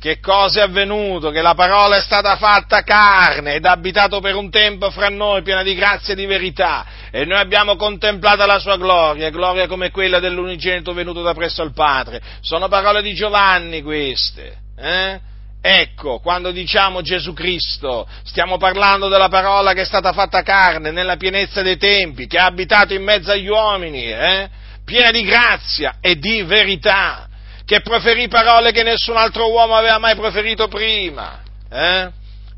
[0.00, 1.30] Che cosa è avvenuto?
[1.30, 5.42] Che la parola è stata fatta carne ed ha abitato per un tempo fra noi,
[5.42, 9.90] piena di grazia e di verità, e noi abbiamo contemplato la sua gloria, gloria come
[9.90, 12.20] quella dell'unigenito venuto da presso al Padre.
[12.40, 14.58] Sono parole di Giovanni queste.
[14.76, 15.20] Eh?
[15.66, 21.16] Ecco, quando diciamo Gesù Cristo, stiamo parlando della parola che è stata fatta carne nella
[21.16, 24.46] pienezza dei tempi, che ha abitato in mezzo agli uomini, eh?
[24.84, 27.26] piena di grazia e di verità,
[27.64, 31.40] che proferì parole che nessun altro uomo aveva mai proferito prima.
[31.70, 32.10] Eh?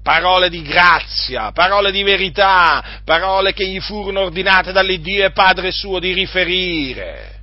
[0.02, 6.00] Parole di grazia, parole di verità, parole che gli furono ordinate dall'Iddio e Padre suo
[6.00, 7.38] di riferire.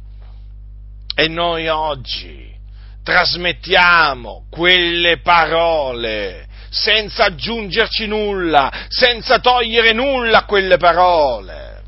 [1.16, 2.53] E noi oggi
[3.04, 11.82] trasmettiamo quelle parole senza aggiungerci nulla, senza togliere nulla a quelle parole.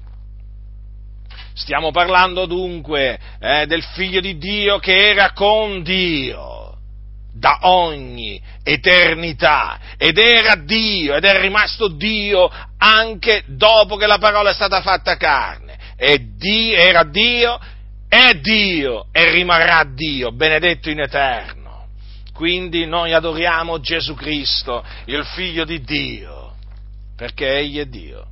[1.55, 6.77] Stiamo parlando dunque eh, del figlio di Dio che era con Dio
[7.33, 14.51] da ogni eternità ed era Dio ed è rimasto Dio anche dopo che la parola
[14.51, 15.77] è stata fatta carne.
[15.97, 17.57] E Dio, era Dio,
[18.15, 21.87] è Dio e rimarrà Dio, benedetto in eterno.
[22.33, 26.53] Quindi noi adoriamo Gesù Cristo, il figlio di Dio,
[27.15, 28.25] perché Egli è Dio.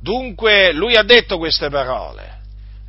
[0.00, 2.33] Dunque lui ha detto queste parole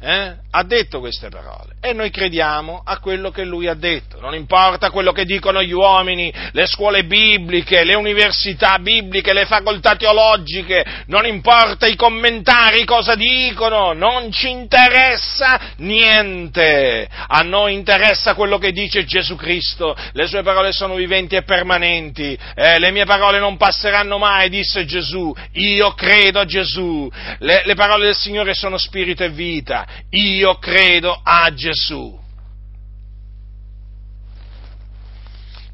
[0.02, 4.20] eh, ha detto queste parole e noi crediamo a quello che lui ha detto.
[4.20, 9.96] Non importa quello che dicono gli uomini, le scuole bibliche, le università bibliche, le facoltà
[9.96, 17.08] teologiche, non importa i commentari cosa dicono, non ci interessa niente.
[17.28, 19.96] A noi interessa quello che dice Gesù Cristo.
[20.14, 22.38] Le sue parole sono viventi e permanenti.
[22.56, 25.34] Eh, le mie parole non passeranno mai, disse Gesù.
[25.54, 27.10] Io credo a Gesù.
[27.40, 32.24] Le, le parole del Signore sono spirito e vita io credo a Gesù.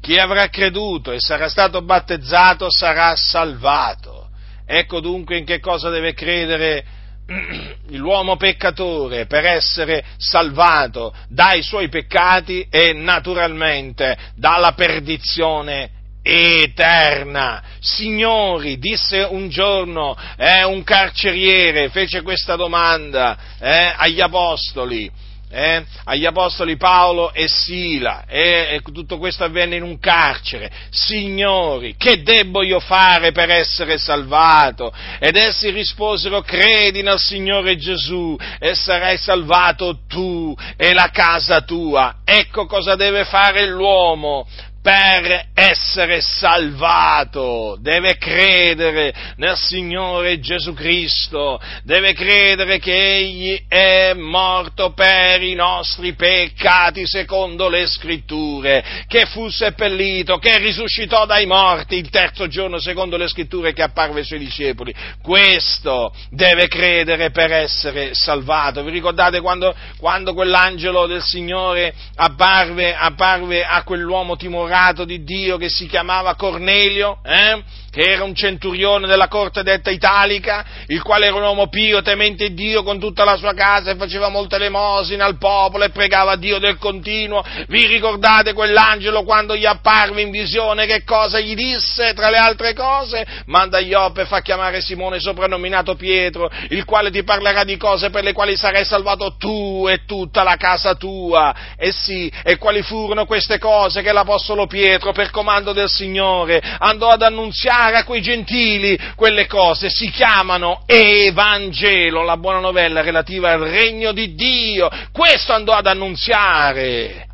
[0.00, 4.30] Chi avrà creduto e sarà stato battezzato sarà salvato.
[4.66, 6.84] Ecco dunque in che cosa deve credere
[7.90, 17.62] l'uomo peccatore per essere salvato dai suoi peccati e naturalmente dalla perdizione eterna.
[17.80, 25.10] Signori, disse un giorno eh, un carceriere, fece questa domanda eh, agli apostoli,
[25.50, 30.70] eh, agli apostoli Paolo e Sila, e tutto questo avvenne in un carcere.
[30.90, 34.92] Signori, che debbo io fare per essere salvato?
[35.18, 42.20] Ed essi risposero, credi nel Signore Gesù e sarai salvato tu e la casa tua.
[42.24, 44.46] Ecco cosa deve fare l'uomo
[44.82, 54.92] per essere salvato, deve credere nel Signore Gesù Cristo, deve credere che Egli è morto
[54.92, 62.10] per i nostri peccati secondo le scritture, che fu seppellito, che risuscitò dai morti il
[62.10, 64.92] terzo giorno secondo le scritture che apparve ai suoi discepoli.
[65.22, 68.82] Questo deve credere per essere salvato.
[68.82, 74.70] Vi ricordate quando, quando quell'angelo del Signore apparve, apparve a quell'uomo timorato?
[74.72, 77.62] Innamorato di Dio che si chiamava Cornelio, eh?
[77.92, 82.54] Che era un centurione della corte detta italica, il quale era un uomo pio, temente
[82.54, 86.58] Dio con tutta la sua casa e faceva molte elemosine al popolo e pregava Dio
[86.58, 87.44] del continuo.
[87.68, 92.72] Vi ricordate quell'angelo quando gli apparve in visione che cosa gli disse tra le altre
[92.72, 93.26] cose?
[93.44, 98.24] Manda Ioppe e fa chiamare Simone soprannominato Pietro, il quale ti parlerà di cose per
[98.24, 101.54] le quali sarai salvato tu e tutta la casa tua.
[101.76, 107.10] E sì, e quali furono queste cose che l'Apostolo Pietro per comando del Signore andò
[107.10, 113.52] ad annunziare annunziare a quei gentili quelle cose, si chiamano Evangelo, la buona novella relativa
[113.52, 117.26] al regno di Dio, questo andò ad annunziare.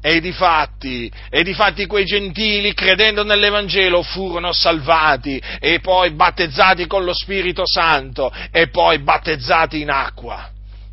[0.00, 6.86] E di fatti, e di fatti quei gentili, credendo nell'Evangelo, furono salvati e poi battezzati
[6.86, 10.50] con lo Spirito Santo e poi battezzati in acqua,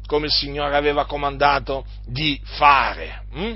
[0.07, 3.21] come il Signore aveva comandato di fare.
[3.33, 3.53] Hm?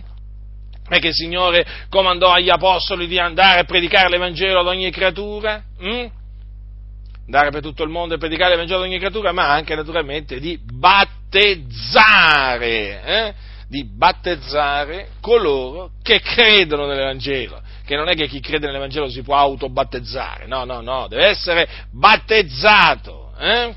[0.89, 5.63] È che il Signore comandò agli apostoli di andare a predicare l'Evangelo ad ogni creatura,
[5.79, 6.07] hm?
[7.25, 10.59] andare per tutto il mondo e predicare l'Evangelo ad ogni creatura, ma anche naturalmente di
[10.63, 13.33] battezzare, eh?
[13.67, 19.35] di battezzare coloro che credono nell'Evangelo, che non è che chi crede nell'Evangelo si può
[19.35, 23.31] autobattezzare, no, no, no, deve essere battezzato.
[23.37, 23.75] Eh?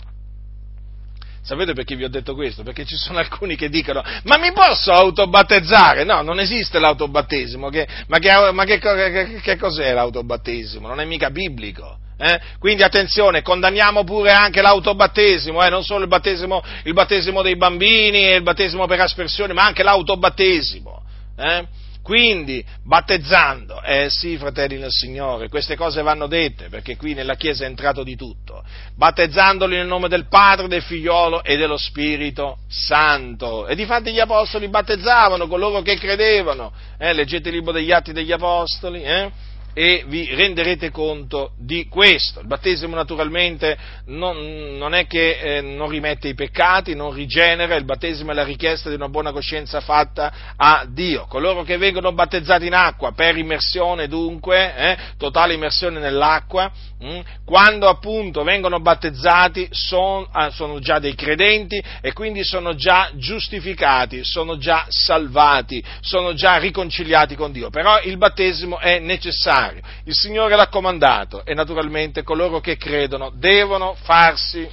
[1.45, 2.63] Sapete perché vi ho detto questo?
[2.63, 6.05] Perché ci sono alcuni che dicono, ma mi posso autobattezzare?
[6.05, 10.87] No, non esiste l'autobattesimo, che, ma, che, ma che, che, cos'è l'autobattesimo?
[10.87, 11.99] Non è mica biblico.
[12.17, 12.41] Eh?
[12.61, 15.71] Quindi attenzione, condanniamo pure anche l'autobattesimo, eh?
[15.71, 19.83] non solo il battesimo, il battesimo, dei bambini e il battesimo per aspersione, ma anche
[19.83, 21.03] l'autobattesimo.
[21.37, 21.67] Eh?
[22.03, 27.65] Quindi, battezzando, eh sì, fratelli del Signore, queste cose vanno dette, perché qui nella Chiesa
[27.65, 28.65] è entrato di tutto,
[28.97, 33.69] battezzandoli nel nome del Padre, del Figliolo e dello Spirito Santo.
[33.69, 37.13] E difatti gli Apostoli battezzavano coloro che credevano, eh?
[37.13, 39.31] leggete il libro degli Atti degli Apostoli, eh?
[39.75, 42.41] E vi renderete conto di questo.
[42.41, 47.85] Il battesimo naturalmente non, non è che eh, non rimette i peccati, non rigenera, il
[47.85, 51.27] battesimo è la richiesta di una buona coscienza fatta a Dio.
[51.27, 57.21] Coloro che vengono battezzati in acqua per immersione dunque, eh, totale immersione nell'acqua, mh, mm,
[57.45, 64.25] quando appunto vengono battezzati son, ah, sono già dei credenti e quindi sono già giustificati,
[64.25, 67.71] sono già salvati, sono già riconciliati con Dio.
[67.71, 69.83] Però il battesimo è necessario necessario.
[70.05, 74.69] Il Signore l'ha comandato e naturalmente coloro che credono devono farsi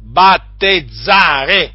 [0.00, 1.74] battezzare.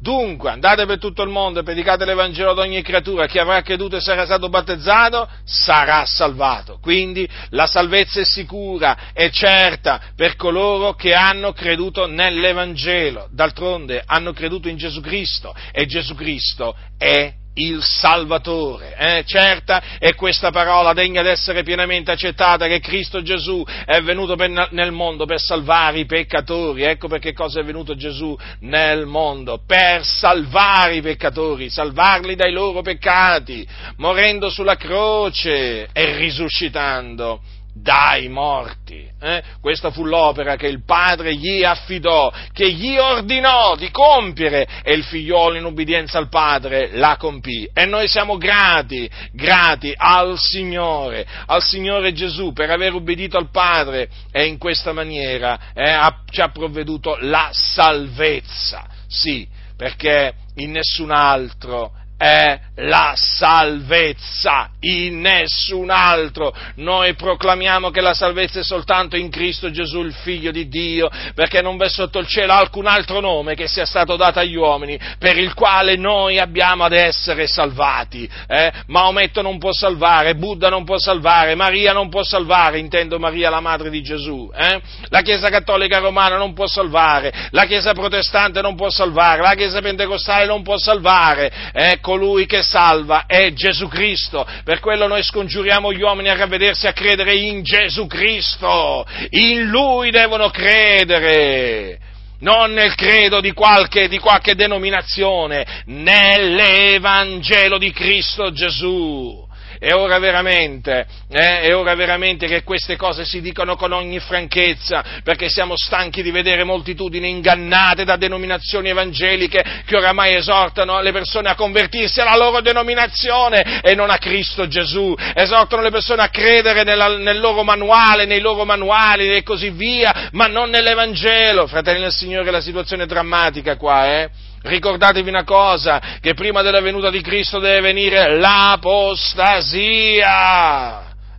[0.00, 3.94] Dunque, andate per tutto il mondo e predicate l'Evangelo ad ogni creatura, chi avrà creduto
[3.94, 6.78] e sarà stato battezzato sarà salvato.
[6.82, 13.28] Quindi la salvezza è sicura, è certa per coloro che hanno creduto nell'Evangelo.
[13.30, 18.96] D'altronde hanno creduto in Gesù Cristo e Gesù Cristo è il Salvatore.
[18.96, 19.24] Eh?
[19.26, 24.68] Certa è questa parola degna di essere pienamente accettata che Cristo Gesù è venuto per,
[24.70, 26.82] nel mondo per salvare i peccatori.
[26.82, 32.82] Ecco perché cosa è venuto Gesù nel mondo, per salvare i peccatori, salvarli dai loro
[32.82, 37.40] peccati, morendo sulla croce e risuscitando
[37.74, 39.08] dai morti.
[39.20, 39.42] Eh?
[39.60, 45.04] Questa fu l'opera che il padre gli affidò, che gli ordinò di compiere e il
[45.04, 47.68] figliolo in ubbidienza al padre la compì.
[47.72, 54.08] E noi siamo grati, grati al Signore, al Signore Gesù per aver ubbidito al Padre
[54.30, 58.86] e in questa maniera eh, ha, ci ha provveduto la salvezza.
[59.06, 66.54] Sì, perché in nessun altro è la salvezza, in nessun altro.
[66.76, 71.60] Noi proclamiamo che la salvezza è soltanto in Cristo Gesù, il Figlio di Dio, perché
[71.62, 75.36] non v'è sotto il cielo alcun altro nome che sia stato dato agli uomini per
[75.36, 78.30] il quale noi abbiamo ad essere salvati.
[78.46, 78.72] Eh?
[78.86, 83.60] Maometto non può salvare, Buddha non può salvare, Maria non può salvare, intendo Maria la
[83.60, 84.48] madre di Gesù.
[84.54, 84.80] Eh?
[85.08, 89.80] La Chiesa Cattolica Romana non può salvare, la Chiesa Protestante non può salvare, la Chiesa
[89.80, 91.70] Pentecostale non può salvare.
[91.72, 94.46] Ecco colui che salva è Gesù Cristo.
[94.64, 99.06] Per quello noi scongiuriamo gli uomini a ravvedersi a credere in Gesù Cristo.
[99.30, 101.98] In Lui devono credere
[102.40, 109.48] non nel credo di qualche, di qualche, denominazione, nell'Evangelo di Cristo Gesù.
[109.82, 115.02] È ora veramente, eh, è ora veramente che queste cose si dicano con ogni franchezza,
[115.24, 121.48] perché siamo stanchi di vedere moltitudini ingannate da denominazioni evangeliche che oramai esortano le persone
[121.48, 126.84] a convertirsi alla loro denominazione e non a Cristo Gesù, esortano le persone a credere
[126.84, 131.66] nella, nel loro manuale, nei loro manuali e così via, ma non nell'Evangelo.
[131.66, 134.30] Fratelli del Signore, la situazione è drammatica qua, eh?
[134.62, 139.80] Ricordatevi una cosa, che prima della venuta di Cristo deve venire l'apostasia.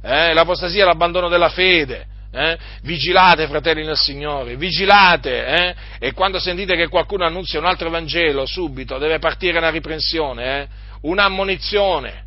[0.02, 0.34] eh?
[0.34, 2.08] l'apostasia è l'abbandono della fede.
[2.32, 2.58] Eh?
[2.82, 5.76] Vigilate, fratelli nel Signore, vigilate, eh?
[6.00, 10.68] e quando sentite che qualcuno annunzia un altro Vangelo, subito deve partire una riprensione, eh?
[11.02, 12.24] un'ammonizione,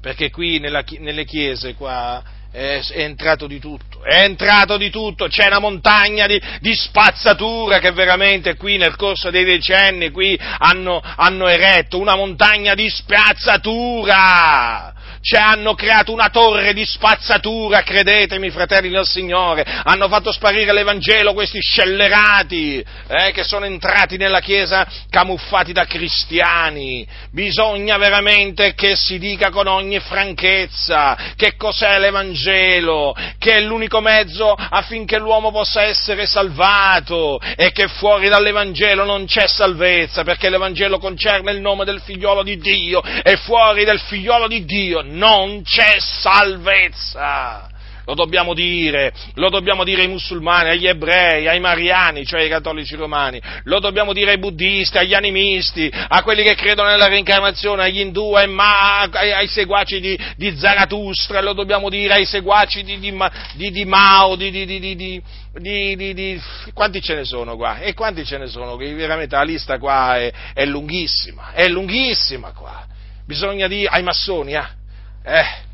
[0.00, 5.46] perché qui nella, nelle chiese qua è, entrato di tutto, è entrato di tutto, c'è
[5.46, 11.46] una montagna di, di spazzatura che veramente qui nel corso dei decenni qui hanno, hanno
[11.46, 14.12] eretto, una montagna di spazzatura,
[15.20, 21.34] cioè hanno creato una torre di spazzatura, credetemi fratelli del Signore, hanno fatto sparire l'Evangelo
[21.34, 27.06] questi scellerati eh, che sono entrati nella Chiesa camuffati da cristiani.
[27.30, 34.52] Bisogna veramente che si dica con ogni franchezza che cos'è l'Evangelo, che è l'unico mezzo
[34.52, 41.52] affinché l'uomo possa essere salvato e che fuori dall'Evangelo non c'è salvezza, perché l'Evangelo concerne
[41.52, 47.68] il nome del figliolo di Dio e fuori del figliolo di Dio non c'è salvezza.
[48.06, 52.96] Lo dobbiamo dire, lo dobbiamo dire ai musulmani, agli ebrei, ai mariani, cioè ai cattolici
[52.96, 58.00] romani, lo dobbiamo dire ai buddisti, agli animisti, a quelli che credono nella reincarnazione, agli
[58.00, 62.98] indù, ai, ma, ai, ai seguaci di, di, Zarathustra, lo dobbiamo dire ai seguaci di,
[62.98, 65.22] di, di Mao, di, di,
[66.74, 67.78] quanti ce ne sono qua?
[67.78, 68.76] E quanti ce ne sono?
[68.76, 72.86] Veramente la lista qua è, è lunghissima, è lunghissima qua.
[73.24, 74.79] Bisogna dire ai massoni, eh?
[75.22, 75.68] Eh,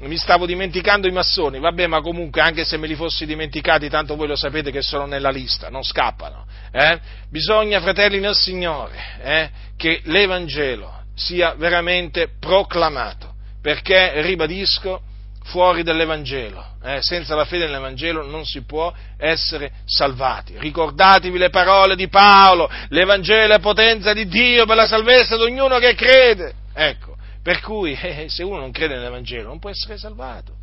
[0.00, 4.16] mi stavo dimenticando i massoni, vabbè, ma comunque anche se me li fossi dimenticati, tanto
[4.16, 6.44] voi lo sapete che sono nella lista, non scappano.
[6.70, 6.98] Eh?
[7.30, 15.00] Bisogna, fratelli nel Signore, eh, che l'Evangelo sia veramente proclamato, perché, ribadisco,
[15.44, 20.58] fuori dall'Evangelo, eh, senza la fede nell'Evangelo non si può essere salvati.
[20.58, 25.78] Ricordatevi le parole di Paolo, l'Evangelo è potenza di Dio per la salvezza di ognuno
[25.78, 26.52] che crede.
[26.74, 27.15] Ecco,
[27.46, 30.55] per cui eh, se uno non crede nell'Evangelo non può essere salvato.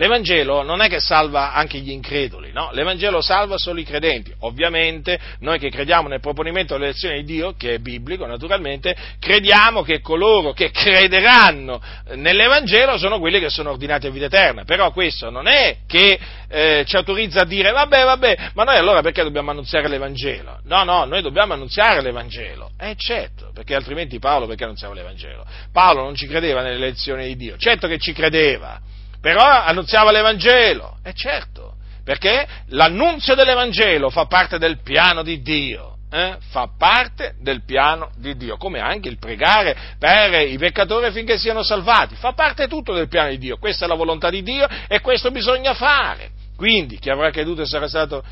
[0.00, 2.70] L'Evangelo non è che salva anche gli increduli, no?
[2.72, 4.32] L'Evangelo salva solo i credenti.
[4.38, 10.00] Ovviamente noi che crediamo nel proponimento dell'elezione di Dio, che è biblico naturalmente, crediamo che
[10.00, 11.82] coloro che crederanno
[12.14, 14.64] nell'Evangelo sono quelli che sono ordinati a vita eterna.
[14.64, 19.02] Però questo non è che eh, ci autorizza a dire vabbè, vabbè, ma noi allora
[19.02, 20.60] perché dobbiamo annunziare l'Evangelo?
[20.64, 22.70] No, no, noi dobbiamo annunziare l'Evangelo.
[22.80, 25.44] Eh certo, perché altrimenti Paolo perché annunziava l'Evangelo?
[25.70, 28.80] Paolo non ci credeva nell'elezione di Dio, certo che ci credeva
[29.20, 35.88] però annunziava l'Evangelo, e certo, perché l'annunzio dell'Evangelo fa parte del piano di Dio.
[36.12, 36.38] Eh?
[36.50, 41.62] fa parte del piano di Dio, come anche il pregare per i peccatori affinché siano
[41.62, 45.00] salvati, fa parte tutto del piano di Dio, questa è la volontà di Dio e
[45.00, 46.30] questo bisogna fare.
[46.56, 48.24] Quindi chi avrà creduto e sarà stato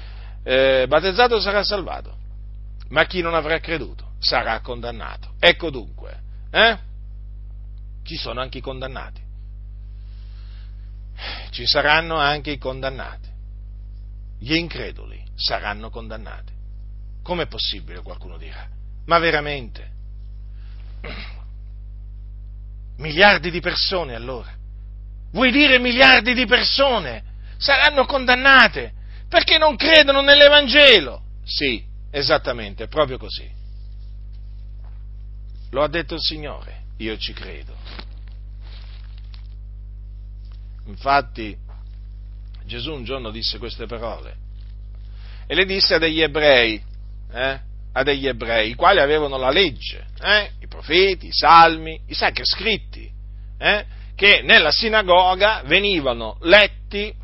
[0.43, 2.17] eh, battezzato sarà salvato,
[2.89, 5.35] ma chi non avrà creduto sarà condannato.
[5.39, 6.19] Ecco dunque,
[6.51, 6.79] eh?
[8.03, 9.27] ci sono anche i condannati
[11.51, 13.29] ci saranno anche i condannati.
[14.39, 16.53] Gli increduli saranno condannati.
[17.23, 18.67] Com'è possibile, qualcuno dirà?
[19.07, 19.91] Ma veramente?
[22.99, 24.53] Miliardi di persone allora?
[25.33, 27.23] Vuoi dire miliardi di persone
[27.59, 28.93] saranno condannate
[29.29, 31.23] perché non credono nell'Evangelo?
[31.45, 33.49] Sì, esattamente, proprio così.
[35.71, 37.77] Lo ha detto il Signore, io ci credo.
[40.89, 41.57] Infatti
[42.65, 44.37] Gesù un giorno disse queste parole
[45.47, 46.83] e le disse a degli ebrei,
[47.33, 47.61] eh,
[47.93, 52.45] a degli ebrei, i quali avevano la legge, eh, i profeti, i salmi, i sacri
[52.45, 53.11] scritti,
[53.59, 57.15] eh, che nella sinagoga venivano letti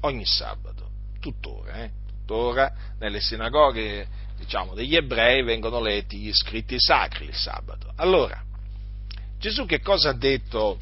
[0.00, 0.88] ogni sabato,
[1.20, 7.92] tuttora, eh, tuttora nelle sinagoghe diciamo, degli ebrei vengono letti gli scritti sacri il sabato.
[7.96, 8.42] Allora,
[9.38, 10.80] Gesù che cosa ha detto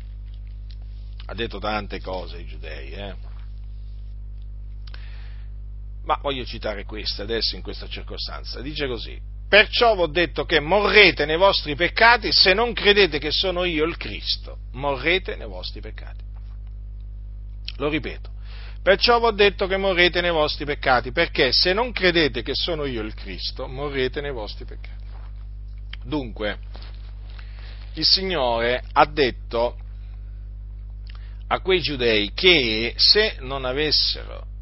[1.27, 3.15] ha detto tante cose ai giudei, eh?
[6.07, 8.61] ma voglio citare questa adesso in questa circostanza.
[8.61, 13.33] Dice così, perciò vi ho detto che morrete nei vostri peccati se non credete che
[13.33, 16.25] sono io il Cristo, morrete nei vostri peccati.
[17.79, 18.31] Lo ripeto,
[18.83, 22.85] perciò vi ho detto che morrete nei vostri peccati, perché se non credete che sono
[22.85, 25.05] io il Cristo, morrete nei vostri peccati.
[26.05, 26.59] Dunque,
[27.95, 29.79] il Signore ha detto
[31.49, 34.55] a quei giudei che se non avessero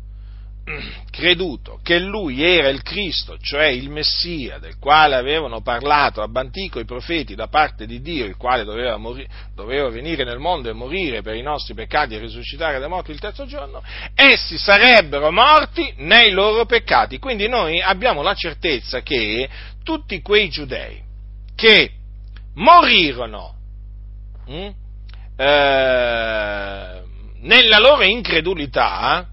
[1.11, 6.81] creduto che lui era il Cristo, cioè il Messia, del quale avevano parlato ab antico
[6.81, 10.73] i profeti da parte di Dio, il quale doveva, morire, doveva, venire nel mondo e
[10.73, 13.83] morire per i nostri peccati e risuscitare dai morti il terzo giorno,
[14.15, 17.19] essi sarebbero morti nei loro peccati.
[17.19, 19.49] Quindi noi abbiamo la certezza che
[19.83, 21.03] tutti quei giudei
[21.55, 21.91] che
[22.55, 23.55] morirono
[24.47, 24.71] hm,
[25.37, 27.03] eh,
[27.41, 29.29] nella loro incredulità,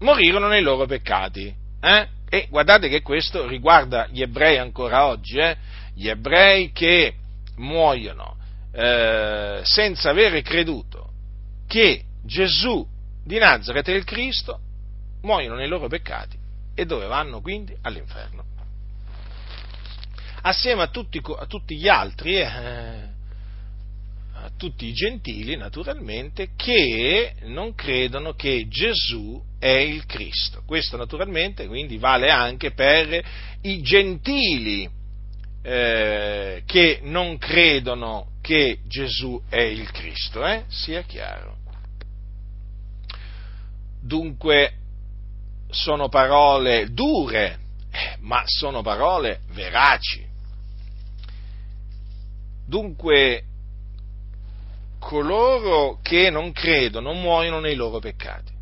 [0.00, 1.54] morirono nei loro peccati.
[1.80, 2.08] Eh?
[2.28, 5.56] E guardate che questo riguarda gli ebrei ancora oggi, eh?
[5.94, 7.14] gli ebrei che
[7.56, 8.36] muoiono
[8.72, 11.10] eh, senza avere creduto
[11.66, 12.86] che Gesù
[13.24, 14.60] di Nazareth è il Cristo,
[15.22, 16.38] muoiono nei loro peccati
[16.74, 17.76] e dove vanno quindi?
[17.82, 18.44] All'inferno.
[20.42, 23.08] Assieme a tutti, a tutti gli altri, eh,
[24.42, 30.62] a tutti i gentili naturalmente, che non credono che Gesù è il Cristo.
[30.64, 33.22] Questo naturalmente quindi vale anche per
[33.62, 34.88] i gentili
[35.62, 40.64] eh, che non credono che Gesù è il Cristo, eh?
[40.68, 41.58] sia chiaro.
[44.02, 44.72] Dunque
[45.68, 47.58] sono parole dure,
[47.90, 50.26] eh, ma sono parole veraci.
[52.66, 53.44] Dunque
[55.00, 58.52] coloro che non credono muoiono nei loro peccati,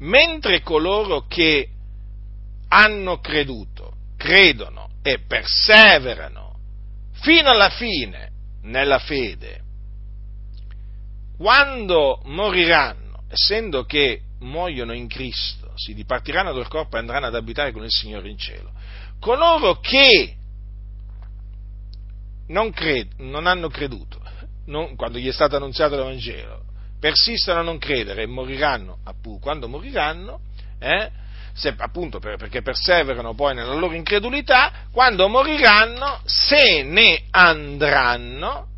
[0.00, 1.68] mentre coloro che
[2.68, 6.56] hanno creduto, credono e perseverano
[7.12, 8.30] fino alla fine
[8.62, 9.60] nella fede,
[11.38, 17.72] quando moriranno, essendo che muoiono in Cristo, si dipartiranno dal corpo e andranno ad abitare
[17.72, 18.72] con il Signore in cielo,
[19.20, 20.36] coloro che
[22.48, 24.21] non, cred- non hanno creduto,
[24.66, 26.64] non, quando gli è stato annunziato l'Evangelo,
[27.00, 30.40] persistono a non credere e moriranno, appunto, quando moriranno,
[30.78, 31.10] eh,
[31.52, 38.68] se, appunto per, perché perseverano poi nella loro incredulità, quando moriranno se ne andranno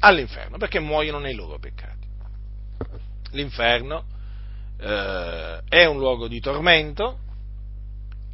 [0.00, 2.06] all'inferno, perché muoiono nei loro peccati.
[3.32, 4.04] L'inferno
[4.78, 7.18] eh, è un luogo di tormento,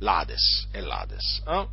[0.00, 1.66] l'Ades è l'Ades, eh?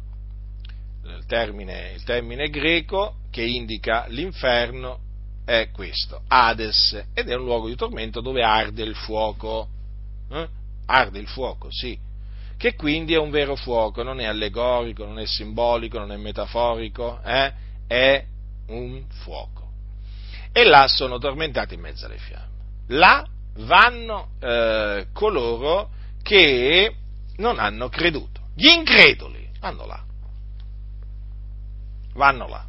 [1.04, 5.06] il, termine, il termine greco che indica l'inferno
[5.48, 9.70] è questo, Hades, ed è un luogo di tormento dove arde il fuoco.
[10.30, 10.48] Eh?
[10.88, 11.98] Arde il fuoco, sì
[12.58, 17.22] che quindi è un vero fuoco, non è allegorico, non è simbolico, non è metaforico,
[17.24, 17.54] eh?
[17.86, 18.26] è
[18.70, 19.70] un fuoco.
[20.52, 22.48] E là sono tormentati in mezzo alle fiamme.
[22.88, 23.26] Là
[23.58, 25.92] vanno eh, coloro
[26.24, 26.96] che
[27.38, 28.42] non hanno creduto.
[28.56, 30.04] Gli increduli vanno là.
[32.14, 32.67] Vanno là.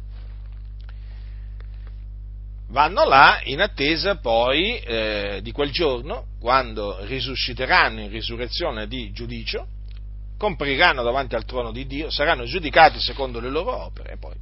[2.69, 9.65] Vanno là in attesa poi eh, di quel giorno, quando risusciteranno in risurrezione di giudicio,
[10.37, 14.35] compariranno davanti al trono di Dio, saranno giudicati secondo le loro opere e poi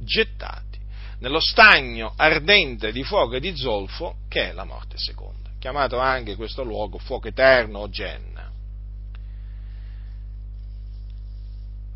[0.00, 0.78] gettati
[1.20, 6.34] nello stagno ardente di fuoco e di zolfo che è la morte seconda, chiamato anche
[6.34, 8.50] questo luogo fuoco eterno o genna.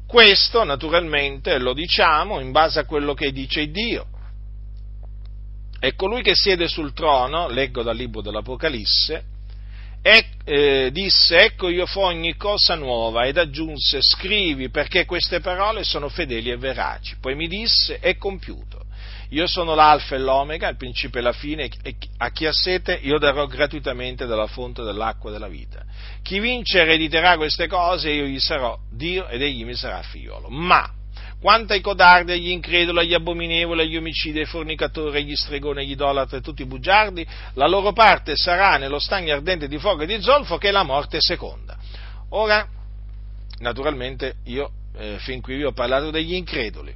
[0.07, 4.07] Questo naturalmente lo diciamo in base a quello che dice Dio.
[5.81, 9.37] E colui che siede sul trono, leggo dal libro dell'Apocalisse,
[10.03, 15.85] e, eh, disse, ecco io fo ogni cosa nuova, ed aggiunse, scrivi perché queste parole
[15.85, 17.17] sono fedeli e veraci.
[17.21, 18.87] Poi mi disse, è compiuto.
[19.31, 22.99] Io sono l'alfa e l'omega, il principio e la fine, e a chi ha sete
[23.03, 25.85] io darò gratuitamente dalla fonte dell'acqua della vita.
[26.23, 30.49] Chi vince erediterà queste cose, io gli sarò Dio ed egli mi sarà figliolo.
[30.49, 30.91] Ma
[31.41, 36.39] quanto ai codardi, agli increduli, agli abominevoli, agli omicidi, ai fornicatori, agli stregoni, agli idolatri
[36.39, 40.21] e tutti i bugiardi, la loro parte sarà nello stagno ardente di fuoco e di
[40.21, 41.77] zolfo che è la morte seconda.
[42.31, 42.67] Ora,
[43.61, 46.95] naturalmente, io eh, fin qui vi ho parlato degli increduli.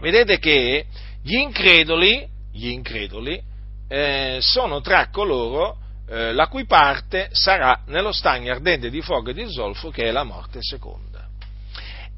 [0.00, 0.86] Vedete che
[1.22, 3.40] gli increduli, gli increduli
[3.88, 5.78] eh, sono tra coloro
[6.08, 10.10] eh, la cui parte sarà nello stagno ardente di fuoco e di zolfo che è
[10.10, 11.13] la morte seconda.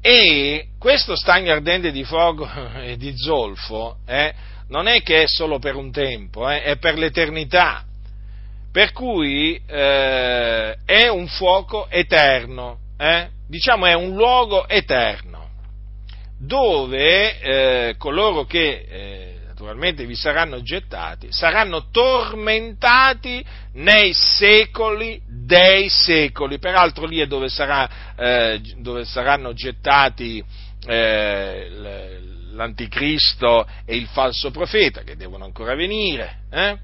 [0.01, 2.49] E questo stagno ardente di fuoco
[2.81, 4.33] e di zolfo eh,
[4.69, 7.83] non è che è solo per un tempo, eh, è per l'eternità.
[8.71, 15.49] Per cui eh, è un fuoco eterno, eh, diciamo è un luogo eterno,
[16.37, 23.43] dove eh, coloro che eh, naturalmente vi saranno gettati, saranno tormentati
[23.73, 26.59] nei secoli dei secoli.
[26.59, 30.43] Peraltro lì è dove, sarà, eh, dove saranno gettati
[30.85, 31.69] eh,
[32.51, 36.41] l'anticristo e il falso profeta che devono ancora venire.
[36.51, 36.77] Eh?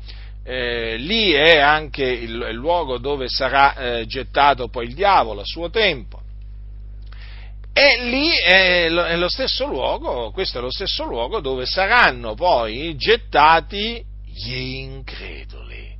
[0.43, 5.45] Eh, lì è anche il, il luogo dove sarà eh, gettato poi il diavolo a
[5.45, 6.22] suo tempo.
[7.73, 12.95] E lì è lo, lo stesso luogo, questo è lo stesso luogo dove saranno poi
[12.95, 15.91] gettati gli increduli.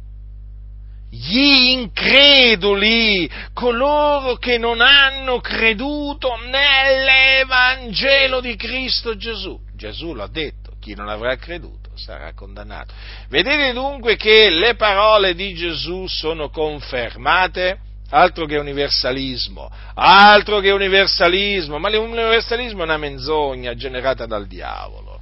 [1.10, 9.60] Gli increduli, coloro che non hanno creduto nell'Evangelo di Cristo Gesù.
[9.76, 12.94] Gesù l'ha detto chi non avrà creduto sarà condannato.
[13.30, 17.80] Vedete dunque che le parole di Gesù sono confermate?
[18.16, 25.20] Altro che universalismo, altro che universalismo, ma l'universalismo è una menzogna generata dal diavolo.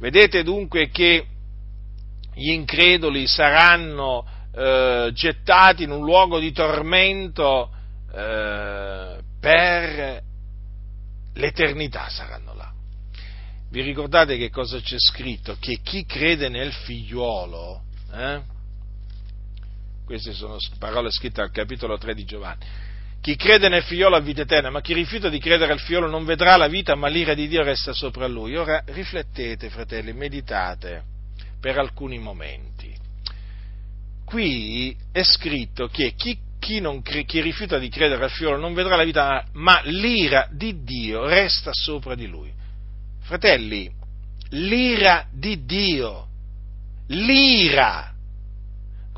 [0.00, 1.24] Vedete dunque che
[2.34, 7.70] gli increduli saranno eh, gettati in un luogo di tormento
[8.12, 10.22] eh, per
[11.34, 12.72] l'eternità saranno là.
[13.70, 15.56] Vi ricordate che cosa c'è scritto?
[15.60, 18.56] Che chi crede nel figliuolo, eh?
[20.08, 22.64] Queste sono parole scritte al capitolo 3 di Giovanni,
[23.20, 26.24] chi crede nel figliolo ha vita eterna, ma chi rifiuta di credere al figliolo non
[26.24, 28.56] vedrà la vita, ma l'ira di Dio resta sopra lui.
[28.56, 31.02] Ora riflettete, fratelli, meditate
[31.60, 32.90] per alcuni momenti.
[34.24, 38.96] Qui è scritto che chi chi, cre- chi, rifiuta di credere al figliolo non vedrà
[38.96, 42.50] la vita, ma l'ira di Dio resta sopra di lui.
[43.20, 43.90] Fratelli,
[44.50, 46.28] l'ira di Dio,
[47.08, 48.14] l'ira.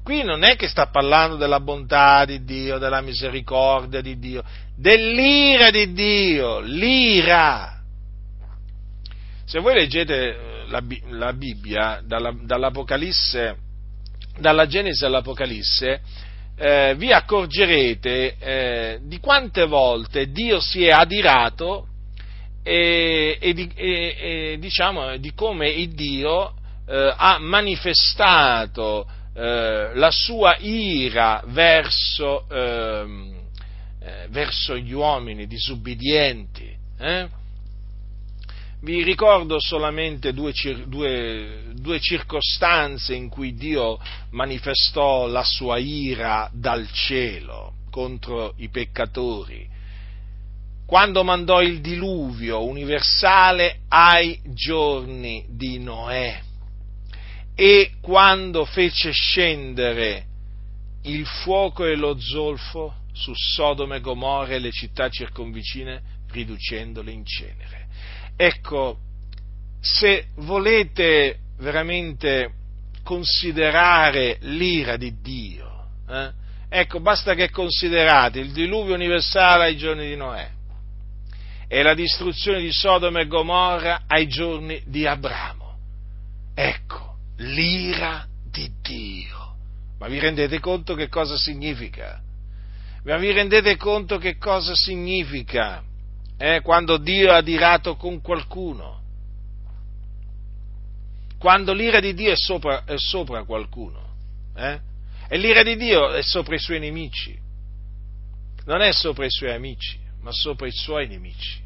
[0.03, 4.43] Qui non è che sta parlando della bontà di Dio, della misericordia di Dio,
[4.77, 7.81] dell'ira di Dio, l'ira.
[9.45, 13.57] Se voi leggete eh, la, la Bibbia, dalla, dall'Apocalisse,
[14.39, 16.01] dalla Genesi all'Apocalisse,
[16.57, 21.87] eh, vi accorgerete eh, di quante volte Dio si è adirato
[22.63, 26.55] e, e, di, e, diciamo, di, come Dio
[26.87, 29.07] eh, ha manifestato
[29.41, 33.35] eh, la sua ira verso, ehm,
[33.99, 36.77] eh, verso gli uomini disubbidienti.
[36.99, 37.27] Eh?
[38.83, 40.53] Vi ricordo solamente due,
[40.87, 43.99] due, due, circostanze in cui Dio
[44.33, 49.67] manifestò la sua ira dal cielo contro i peccatori.
[50.85, 56.49] Quando mandò il diluvio universale ai giorni di Noè
[57.55, 60.27] e quando fece scendere
[61.03, 67.25] il fuoco e lo zolfo su Sodome e Gomorra e le città circonvicine riducendole in
[67.25, 67.87] cenere.
[68.37, 68.99] Ecco,
[69.81, 72.53] se volete veramente
[73.03, 76.33] considerare l'ira di Dio, eh,
[76.69, 80.51] ecco, basta che considerate il diluvio universale ai giorni di Noè
[81.69, 85.79] e la distruzione di Sodoma e Gomorra ai giorni di Abramo.
[86.55, 87.10] Ecco,
[87.41, 89.57] l'ira di Dio.
[89.99, 92.21] Ma vi rendete conto che cosa significa?
[93.05, 95.85] Ma vi rendete conto che cosa significa?
[96.43, 99.03] eh, quando Dio ha adirato con qualcuno,
[101.37, 104.17] quando l'ira di Dio è sopra, è sopra qualcuno,
[104.57, 104.81] eh?
[105.29, 107.39] e l'ira di Dio è sopra i suoi nemici,
[108.65, 111.63] non è sopra i suoi amici, ma sopra i suoi nemici.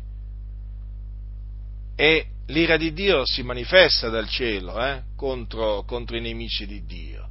[1.94, 7.28] E l'ira di Dio si manifesta dal cielo eh, contro, contro, i nemici di Dio.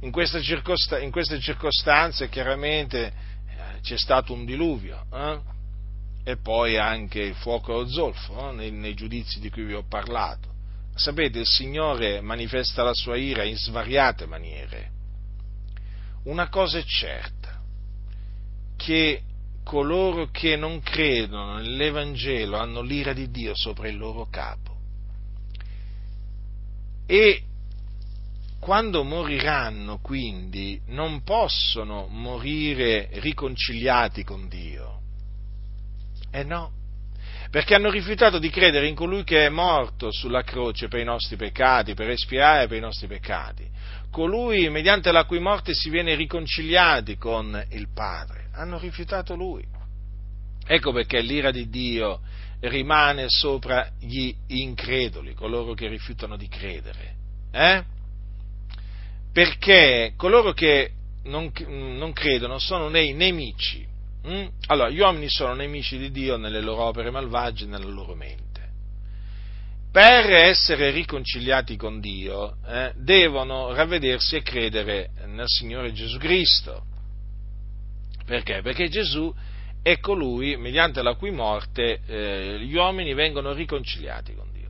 [0.00, 5.04] In queste, circost- in queste circostanze chiaramente eh, c'è stato un diluvio.
[5.12, 5.54] Eh?
[6.28, 8.50] e poi anche il fuoco e lo zolfo no?
[8.50, 10.54] nei, nei giudizi di cui vi ho parlato.
[10.92, 14.90] Sapete, il Signore manifesta la sua ira in svariate maniere.
[16.24, 17.62] Una cosa è certa,
[18.74, 19.22] che
[19.66, 24.76] coloro che non credono nell'Evangelo hanno l'ira di Dio sopra il loro capo.
[27.04, 27.42] E
[28.60, 35.00] quando moriranno, quindi, non possono morire riconciliati con Dio,
[36.30, 36.70] eh no,
[37.50, 41.34] perché hanno rifiutato di credere in colui che è morto sulla croce per i nostri
[41.34, 43.68] peccati, per espiare per i nostri peccati,
[44.16, 48.48] colui mediante la cui morte si viene riconciliati con il Padre.
[48.54, 49.62] Hanno rifiutato lui.
[50.66, 52.20] Ecco perché l'ira di Dio
[52.60, 57.14] rimane sopra gli increduli, coloro che rifiutano di credere.
[57.52, 57.84] Eh?
[59.34, 60.92] Perché coloro che
[61.24, 63.86] non, non credono sono dei nemici
[64.28, 64.46] Mm?
[64.66, 68.45] Allora, gli uomini sono nemici di Dio nelle loro opere malvagie nella loro mente.
[69.96, 76.82] Per essere riconciliati con Dio eh, devono ravvedersi e credere nel Signore Gesù Cristo.
[78.26, 78.60] Perché?
[78.60, 79.34] Perché Gesù
[79.82, 84.68] è colui mediante la cui morte eh, gli uomini vengono riconciliati con Dio.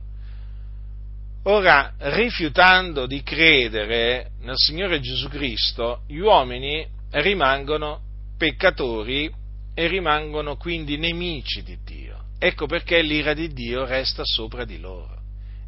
[1.43, 7.99] Ora, rifiutando di credere nel Signore Gesù Cristo, gli uomini rimangono
[8.37, 9.29] peccatori
[9.73, 12.27] e rimangono quindi nemici di Dio.
[12.39, 15.16] Ecco perché l'ira di Dio resta sopra di loro.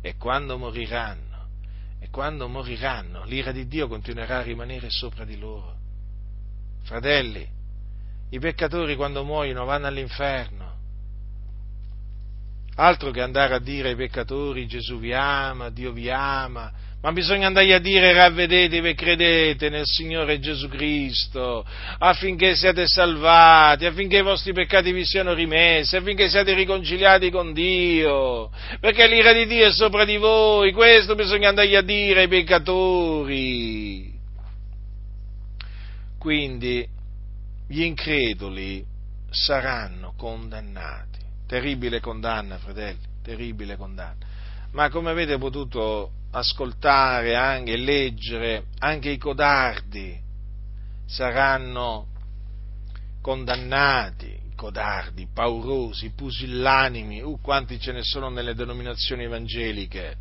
[0.02, 1.48] E quando moriranno,
[2.00, 5.76] e quando moriranno, l'ira di Dio continuerà a rimanere sopra di loro.
[6.84, 7.48] Fratelli,
[8.30, 10.69] i peccatori quando muoiono vanno all'inferno.
[12.80, 16.72] Altro che andare a dire ai peccatori Gesù vi ama, Dio vi ama,
[17.02, 21.66] ma bisogna andare a dire ravvedetevi e credete nel Signore Gesù Cristo
[21.98, 28.50] affinché siate salvati, affinché i vostri peccati vi siano rimessi, affinché siate riconciliati con Dio,
[28.80, 34.18] perché l'ira di Dio è sopra di voi, questo bisogna andare a dire ai peccatori.
[36.18, 36.88] Quindi
[37.68, 38.84] gli increduli
[39.30, 41.09] saranno condannati.
[41.50, 44.24] Terribile condanna, fratelli, terribile condanna.
[44.74, 50.16] Ma come avete potuto ascoltare e leggere, anche i codardi
[51.08, 52.06] saranno
[53.20, 60.18] condannati, codardi, paurosi, pusillanimi, uh, quanti ce ne sono nelle denominazioni evangeliche.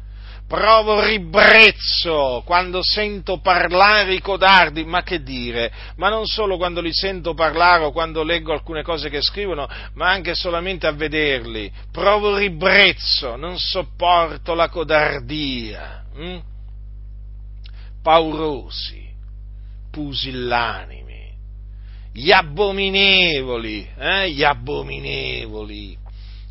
[0.48, 5.70] Provo ribrezzo quando sento parlare i codardi, ma che dire?
[5.96, 10.08] Ma non solo quando li sento parlare o quando leggo alcune cose che scrivono, ma
[10.08, 11.70] anche solamente a vederli.
[11.92, 16.38] Provo ribrezzo, non sopporto la codardia hm?
[18.02, 19.06] paurosi,
[19.90, 21.30] pusillanimi,
[22.10, 24.30] gli abominevoli, eh?
[24.30, 25.94] gli abominevoli,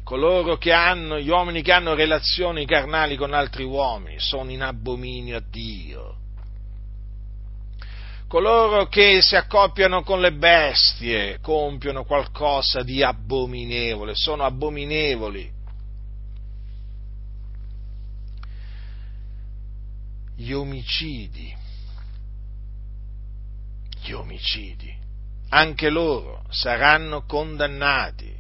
[0.08, 5.36] coloro che hanno, gli uomini che hanno relazioni carnali con altri uomini, sono in abominio
[5.36, 6.16] a Dio.
[8.30, 15.56] Coloro che si accoppiano con le bestie compiono qualcosa di abominevole, sono abominevoli.
[20.40, 21.52] gli omicidi,
[24.04, 24.96] gli omicidi,
[25.50, 28.38] anche loro saranno condannati.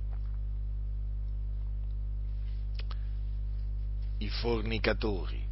[4.19, 5.45] I fornicatori,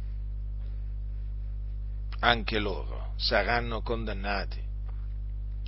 [2.20, 4.62] anche loro saranno condannati,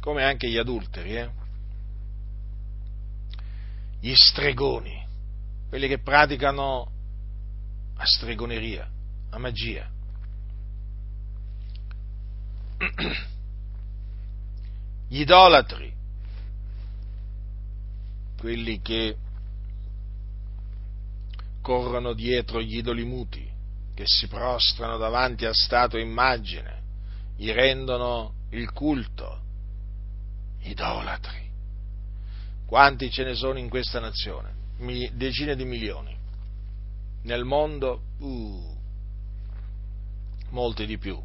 [0.01, 1.31] come anche gli adulteri, eh?
[4.01, 5.07] gli stregoni,
[5.69, 6.91] quelli che praticano
[7.97, 8.89] la stregoneria,
[9.31, 9.91] la magia,
[15.09, 15.93] gli idolatri,
[18.39, 19.17] quelli che
[21.69, 23.47] corrono dietro gli idoli muti,
[23.95, 26.81] che si prostrano davanti a statua immagine,
[27.37, 29.39] gli rendono il culto,
[30.63, 31.47] idolatri.
[32.65, 34.55] Quanti ce ne sono in questa nazione?
[35.13, 36.17] Decine di milioni.
[37.25, 38.77] Nel mondo, uh,
[40.49, 41.23] molti di più.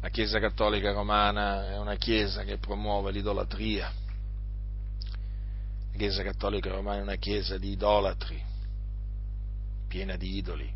[0.00, 3.92] La Chiesa Cattolica Romana è una Chiesa che promuove l'idolatria.
[5.92, 8.48] La Chiesa Cattolica Romana è una Chiesa di idolatri,
[9.90, 10.72] piena di idoli.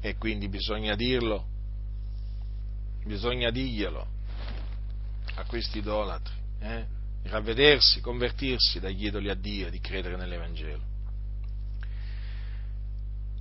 [0.00, 1.44] E quindi bisogna dirlo,
[3.04, 4.06] bisogna dirglielo
[5.34, 6.86] a questi idolatri, eh?
[7.24, 10.94] ravvedersi, convertirsi dagli idoli a Dio, di credere nell'Evangelo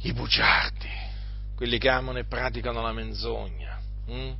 [0.06, 0.89] i bugiardi,
[1.56, 3.80] quelli che amano e praticano la menzogna.
[4.06, 4.34] Hm?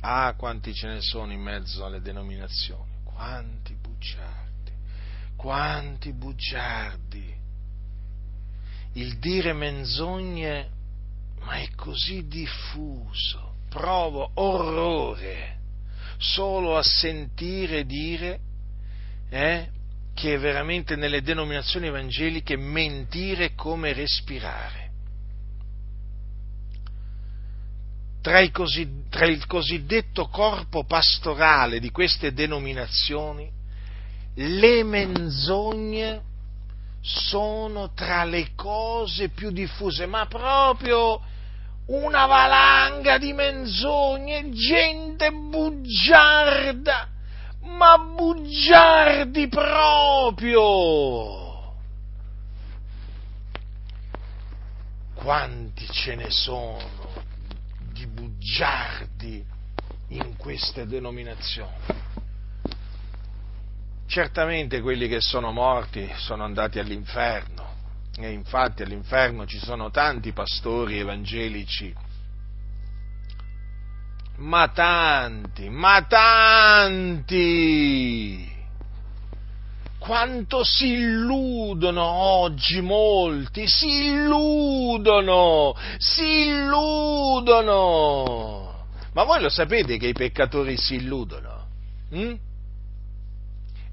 [0.00, 4.45] Ah, quanti ce ne sono in mezzo alle denominazioni, quanti bugiardi,
[5.36, 7.34] quanti bugiardi.
[8.94, 10.68] Il dire menzogne,
[11.40, 15.54] ma è così diffuso, provo orrore
[16.18, 18.40] solo a sentire dire
[19.28, 19.68] eh,
[20.14, 24.84] che veramente nelle denominazioni evangeliche mentire come respirare.
[28.22, 33.48] Tra, così, tra, il cosiddetto corpo pastorale di queste denominazioni,
[34.38, 36.22] le menzogne
[37.00, 41.20] sono tra le cose più diffuse, ma proprio
[41.86, 47.08] una valanga di menzogne, gente bugiarda
[47.66, 50.84] ma bugiardi proprio!
[55.14, 56.78] Quanti ce ne sono
[57.92, 59.44] di bugiardi
[60.08, 61.74] in queste denominazioni?
[64.16, 67.74] Certamente quelli che sono morti sono andati all'inferno
[68.16, 71.94] e infatti all'inferno ci sono tanti pastori evangelici
[74.36, 77.30] ma tanti, ma tanti!
[79.98, 87.74] Quanto si illudono oggi molti, si illudono, si illudono!
[89.12, 91.66] Ma voi lo sapete che i peccatori si illudono?
[92.12, 92.45] Hm?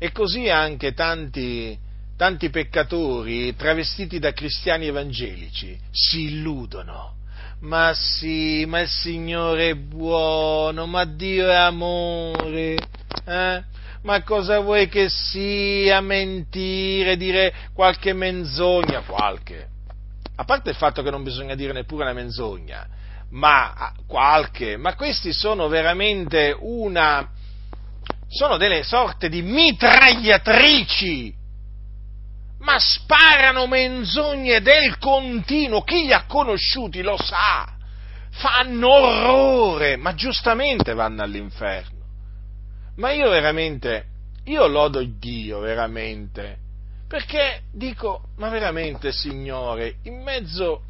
[0.03, 1.79] E così anche tanti,
[2.17, 7.13] tanti peccatori travestiti da cristiani evangelici si illudono
[7.59, 12.75] ma sì, ma il Signore è buono, ma Dio è amore,
[13.25, 13.63] eh?
[14.01, 18.99] Ma cosa vuoi che sia mentire, dire qualche menzogna?
[19.07, 19.69] Qualche.
[20.35, 22.85] A parte il fatto che non bisogna dire neppure una menzogna,
[23.29, 27.29] ma qualche, ma questi sono veramente una,
[28.33, 31.33] sono delle sorte di mitragliatrici,
[32.59, 37.67] ma sparano menzogne del continuo, chi li ha conosciuti lo sa,
[38.31, 42.01] fanno orrore, ma giustamente vanno all'inferno.
[42.95, 44.05] Ma io veramente,
[44.45, 46.57] io lodo Dio veramente,
[47.07, 50.83] perché dico, ma veramente Signore, in mezzo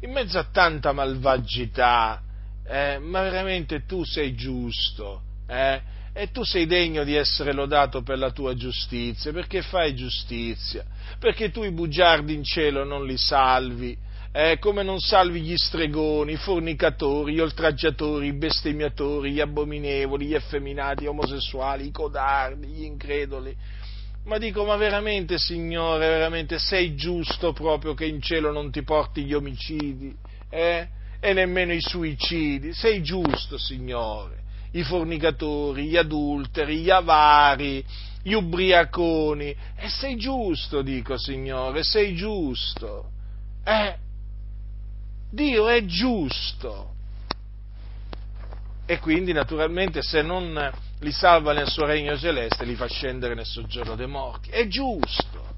[0.00, 2.22] in mezzo a tanta malvagità,
[2.66, 5.80] eh, ma veramente tu sei giusto, eh,
[6.18, 10.82] e tu sei degno di essere lodato per la tua giustizia, perché fai giustizia,
[11.18, 13.94] perché tu i bugiardi in cielo non li salvi,
[14.32, 20.34] eh, come non salvi gli stregoni, i fornicatori, gli oltraggiatori, i bestemmiatori, gli abominevoli, gli
[20.34, 23.54] effeminati, gli omosessuali, i codardi, gli increduli,
[24.24, 29.22] ma dico, ma veramente, Signore, veramente sei giusto proprio che in cielo non ti porti
[29.22, 30.16] gli omicidi,
[30.48, 30.88] eh?
[31.20, 32.72] E nemmeno i suicidi.
[32.72, 34.44] Sei giusto, Signore.
[34.76, 37.84] I fornicatori, gli adulteri, gli avari,
[38.22, 39.56] gli ubriaconi.
[39.74, 43.10] E sei giusto, dico, Signore, sei giusto.
[43.64, 43.96] Eh?
[45.30, 46.92] Dio è giusto.
[48.84, 53.46] E quindi, naturalmente, se non li salva nel suo regno celeste li fa scendere nel
[53.46, 54.50] soggiorno dei morti.
[54.50, 55.54] È giusto.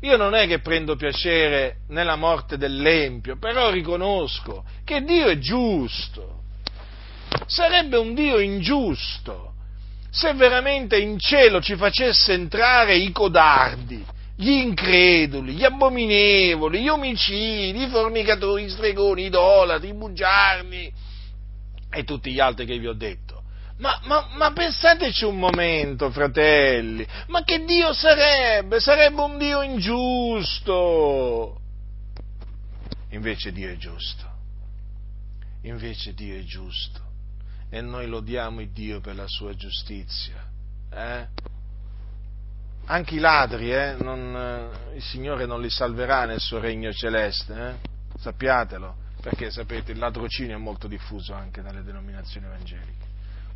[0.00, 6.44] Io non è che prendo piacere nella morte dell'Empio, però riconosco che Dio è giusto.
[7.46, 9.54] Sarebbe un Dio ingiusto
[10.10, 14.04] se veramente in cielo ci facesse entrare i codardi,
[14.34, 20.92] gli increduli, gli abominevoli, gli omicidi, i fornicatori, i stregoni, i idolatri, i bugiardi
[21.90, 23.26] e tutti gli altri che vi ho detto
[23.78, 28.80] ma, ma, ma, pensateci un momento, fratelli, ma che Dio sarebbe?
[28.80, 31.60] Sarebbe un Dio ingiusto.
[33.10, 34.24] Invece Dio è giusto.
[35.62, 37.04] Invece Dio è giusto.
[37.68, 40.44] E noi lodiamo il Dio per la sua giustizia.
[40.92, 41.26] Eh?
[42.86, 43.96] Anche i ladri, eh?
[43.98, 48.18] non, il Signore non li salverà nel suo regno celeste, eh?
[48.18, 53.06] sappiatelo, perché sapete il ladrocinio è molto diffuso anche nelle denominazioni evangeliche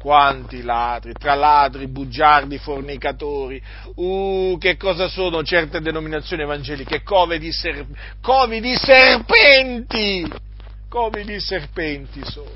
[0.01, 3.63] quanti ladri, tra ladri, bugiardi, fornicatori,
[3.97, 7.03] uh, che cosa sono certe denominazioni evangeliche?
[7.03, 7.85] Covi di, ser-
[8.23, 10.27] covi di serpenti,
[10.89, 12.49] covi di serpenti sono,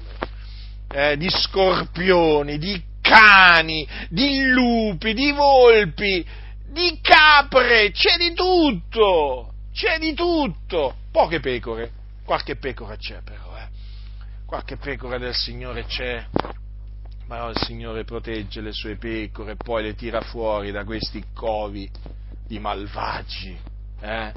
[0.94, 6.24] eh, di scorpioni, di cani, di lupi, di volpi,
[6.68, 11.90] di capre, c'è di tutto, c'è di tutto, poche pecore,
[12.24, 13.66] qualche pecora c'è però, eh.
[14.46, 16.24] qualche pecora del Signore c'è,
[17.26, 21.90] ma il Signore protegge le sue pecore e poi le tira fuori da questi covi
[22.46, 23.58] di malvagi.
[24.00, 24.32] Eh?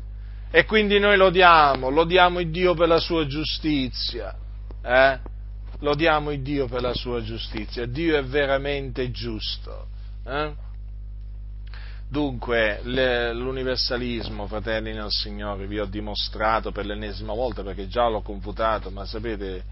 [0.50, 4.36] E quindi noi lodiamo, lodiamo il Dio per la sua giustizia.
[4.82, 5.36] Eh?
[5.80, 7.86] Lodiamo il Dio per la sua giustizia.
[7.86, 9.88] Dio è veramente giusto.
[10.26, 10.66] Eh?
[12.10, 18.22] Dunque, le, l'universalismo, fratelli nel Signore, vi ho dimostrato per l'ennesima volta perché già l'ho
[18.22, 19.64] confutato, ma sapete,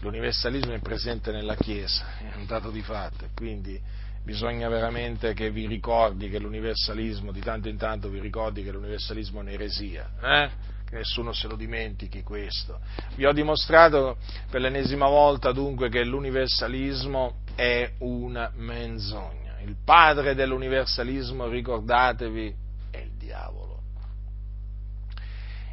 [0.00, 3.80] l'universalismo è presente nella Chiesa, è un dato di fatto, quindi
[4.24, 9.38] bisogna veramente che vi ricordi che l'universalismo, di tanto in tanto vi ricordi che l'universalismo
[9.38, 10.50] è un'eresia, eh?
[10.94, 12.80] Nessuno se lo dimentichi questo.
[13.16, 14.16] Vi ho dimostrato
[14.50, 19.58] per l'ennesima volta dunque che l'universalismo è una menzogna.
[19.62, 22.54] Il padre dell'universalismo, ricordatevi,
[22.90, 23.74] è il diavolo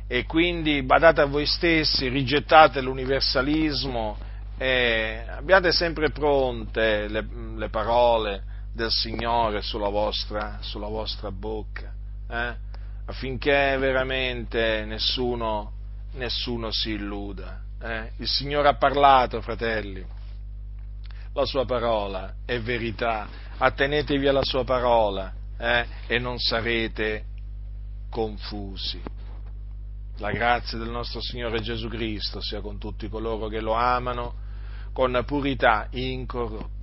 [0.08, 4.18] e quindi badate a voi stessi, rigettate l'universalismo
[4.58, 8.44] e abbiate sempre pronte le, le parole
[8.74, 11.94] del Signore sulla vostra, sulla vostra bocca,
[12.30, 12.71] eh?
[13.12, 15.74] Affinché veramente nessuno,
[16.14, 17.62] nessuno si illuda.
[17.82, 18.12] Eh?
[18.18, 20.04] Il Signore ha parlato, fratelli,
[21.34, 25.86] la sua parola è verità, attenetevi alla sua parola eh?
[26.08, 27.26] e non sarete
[28.10, 29.02] confusi.
[30.18, 34.36] La grazia del nostro Signore Gesù Cristo sia con tutti coloro che lo amano
[34.94, 36.81] con purità incorrotta.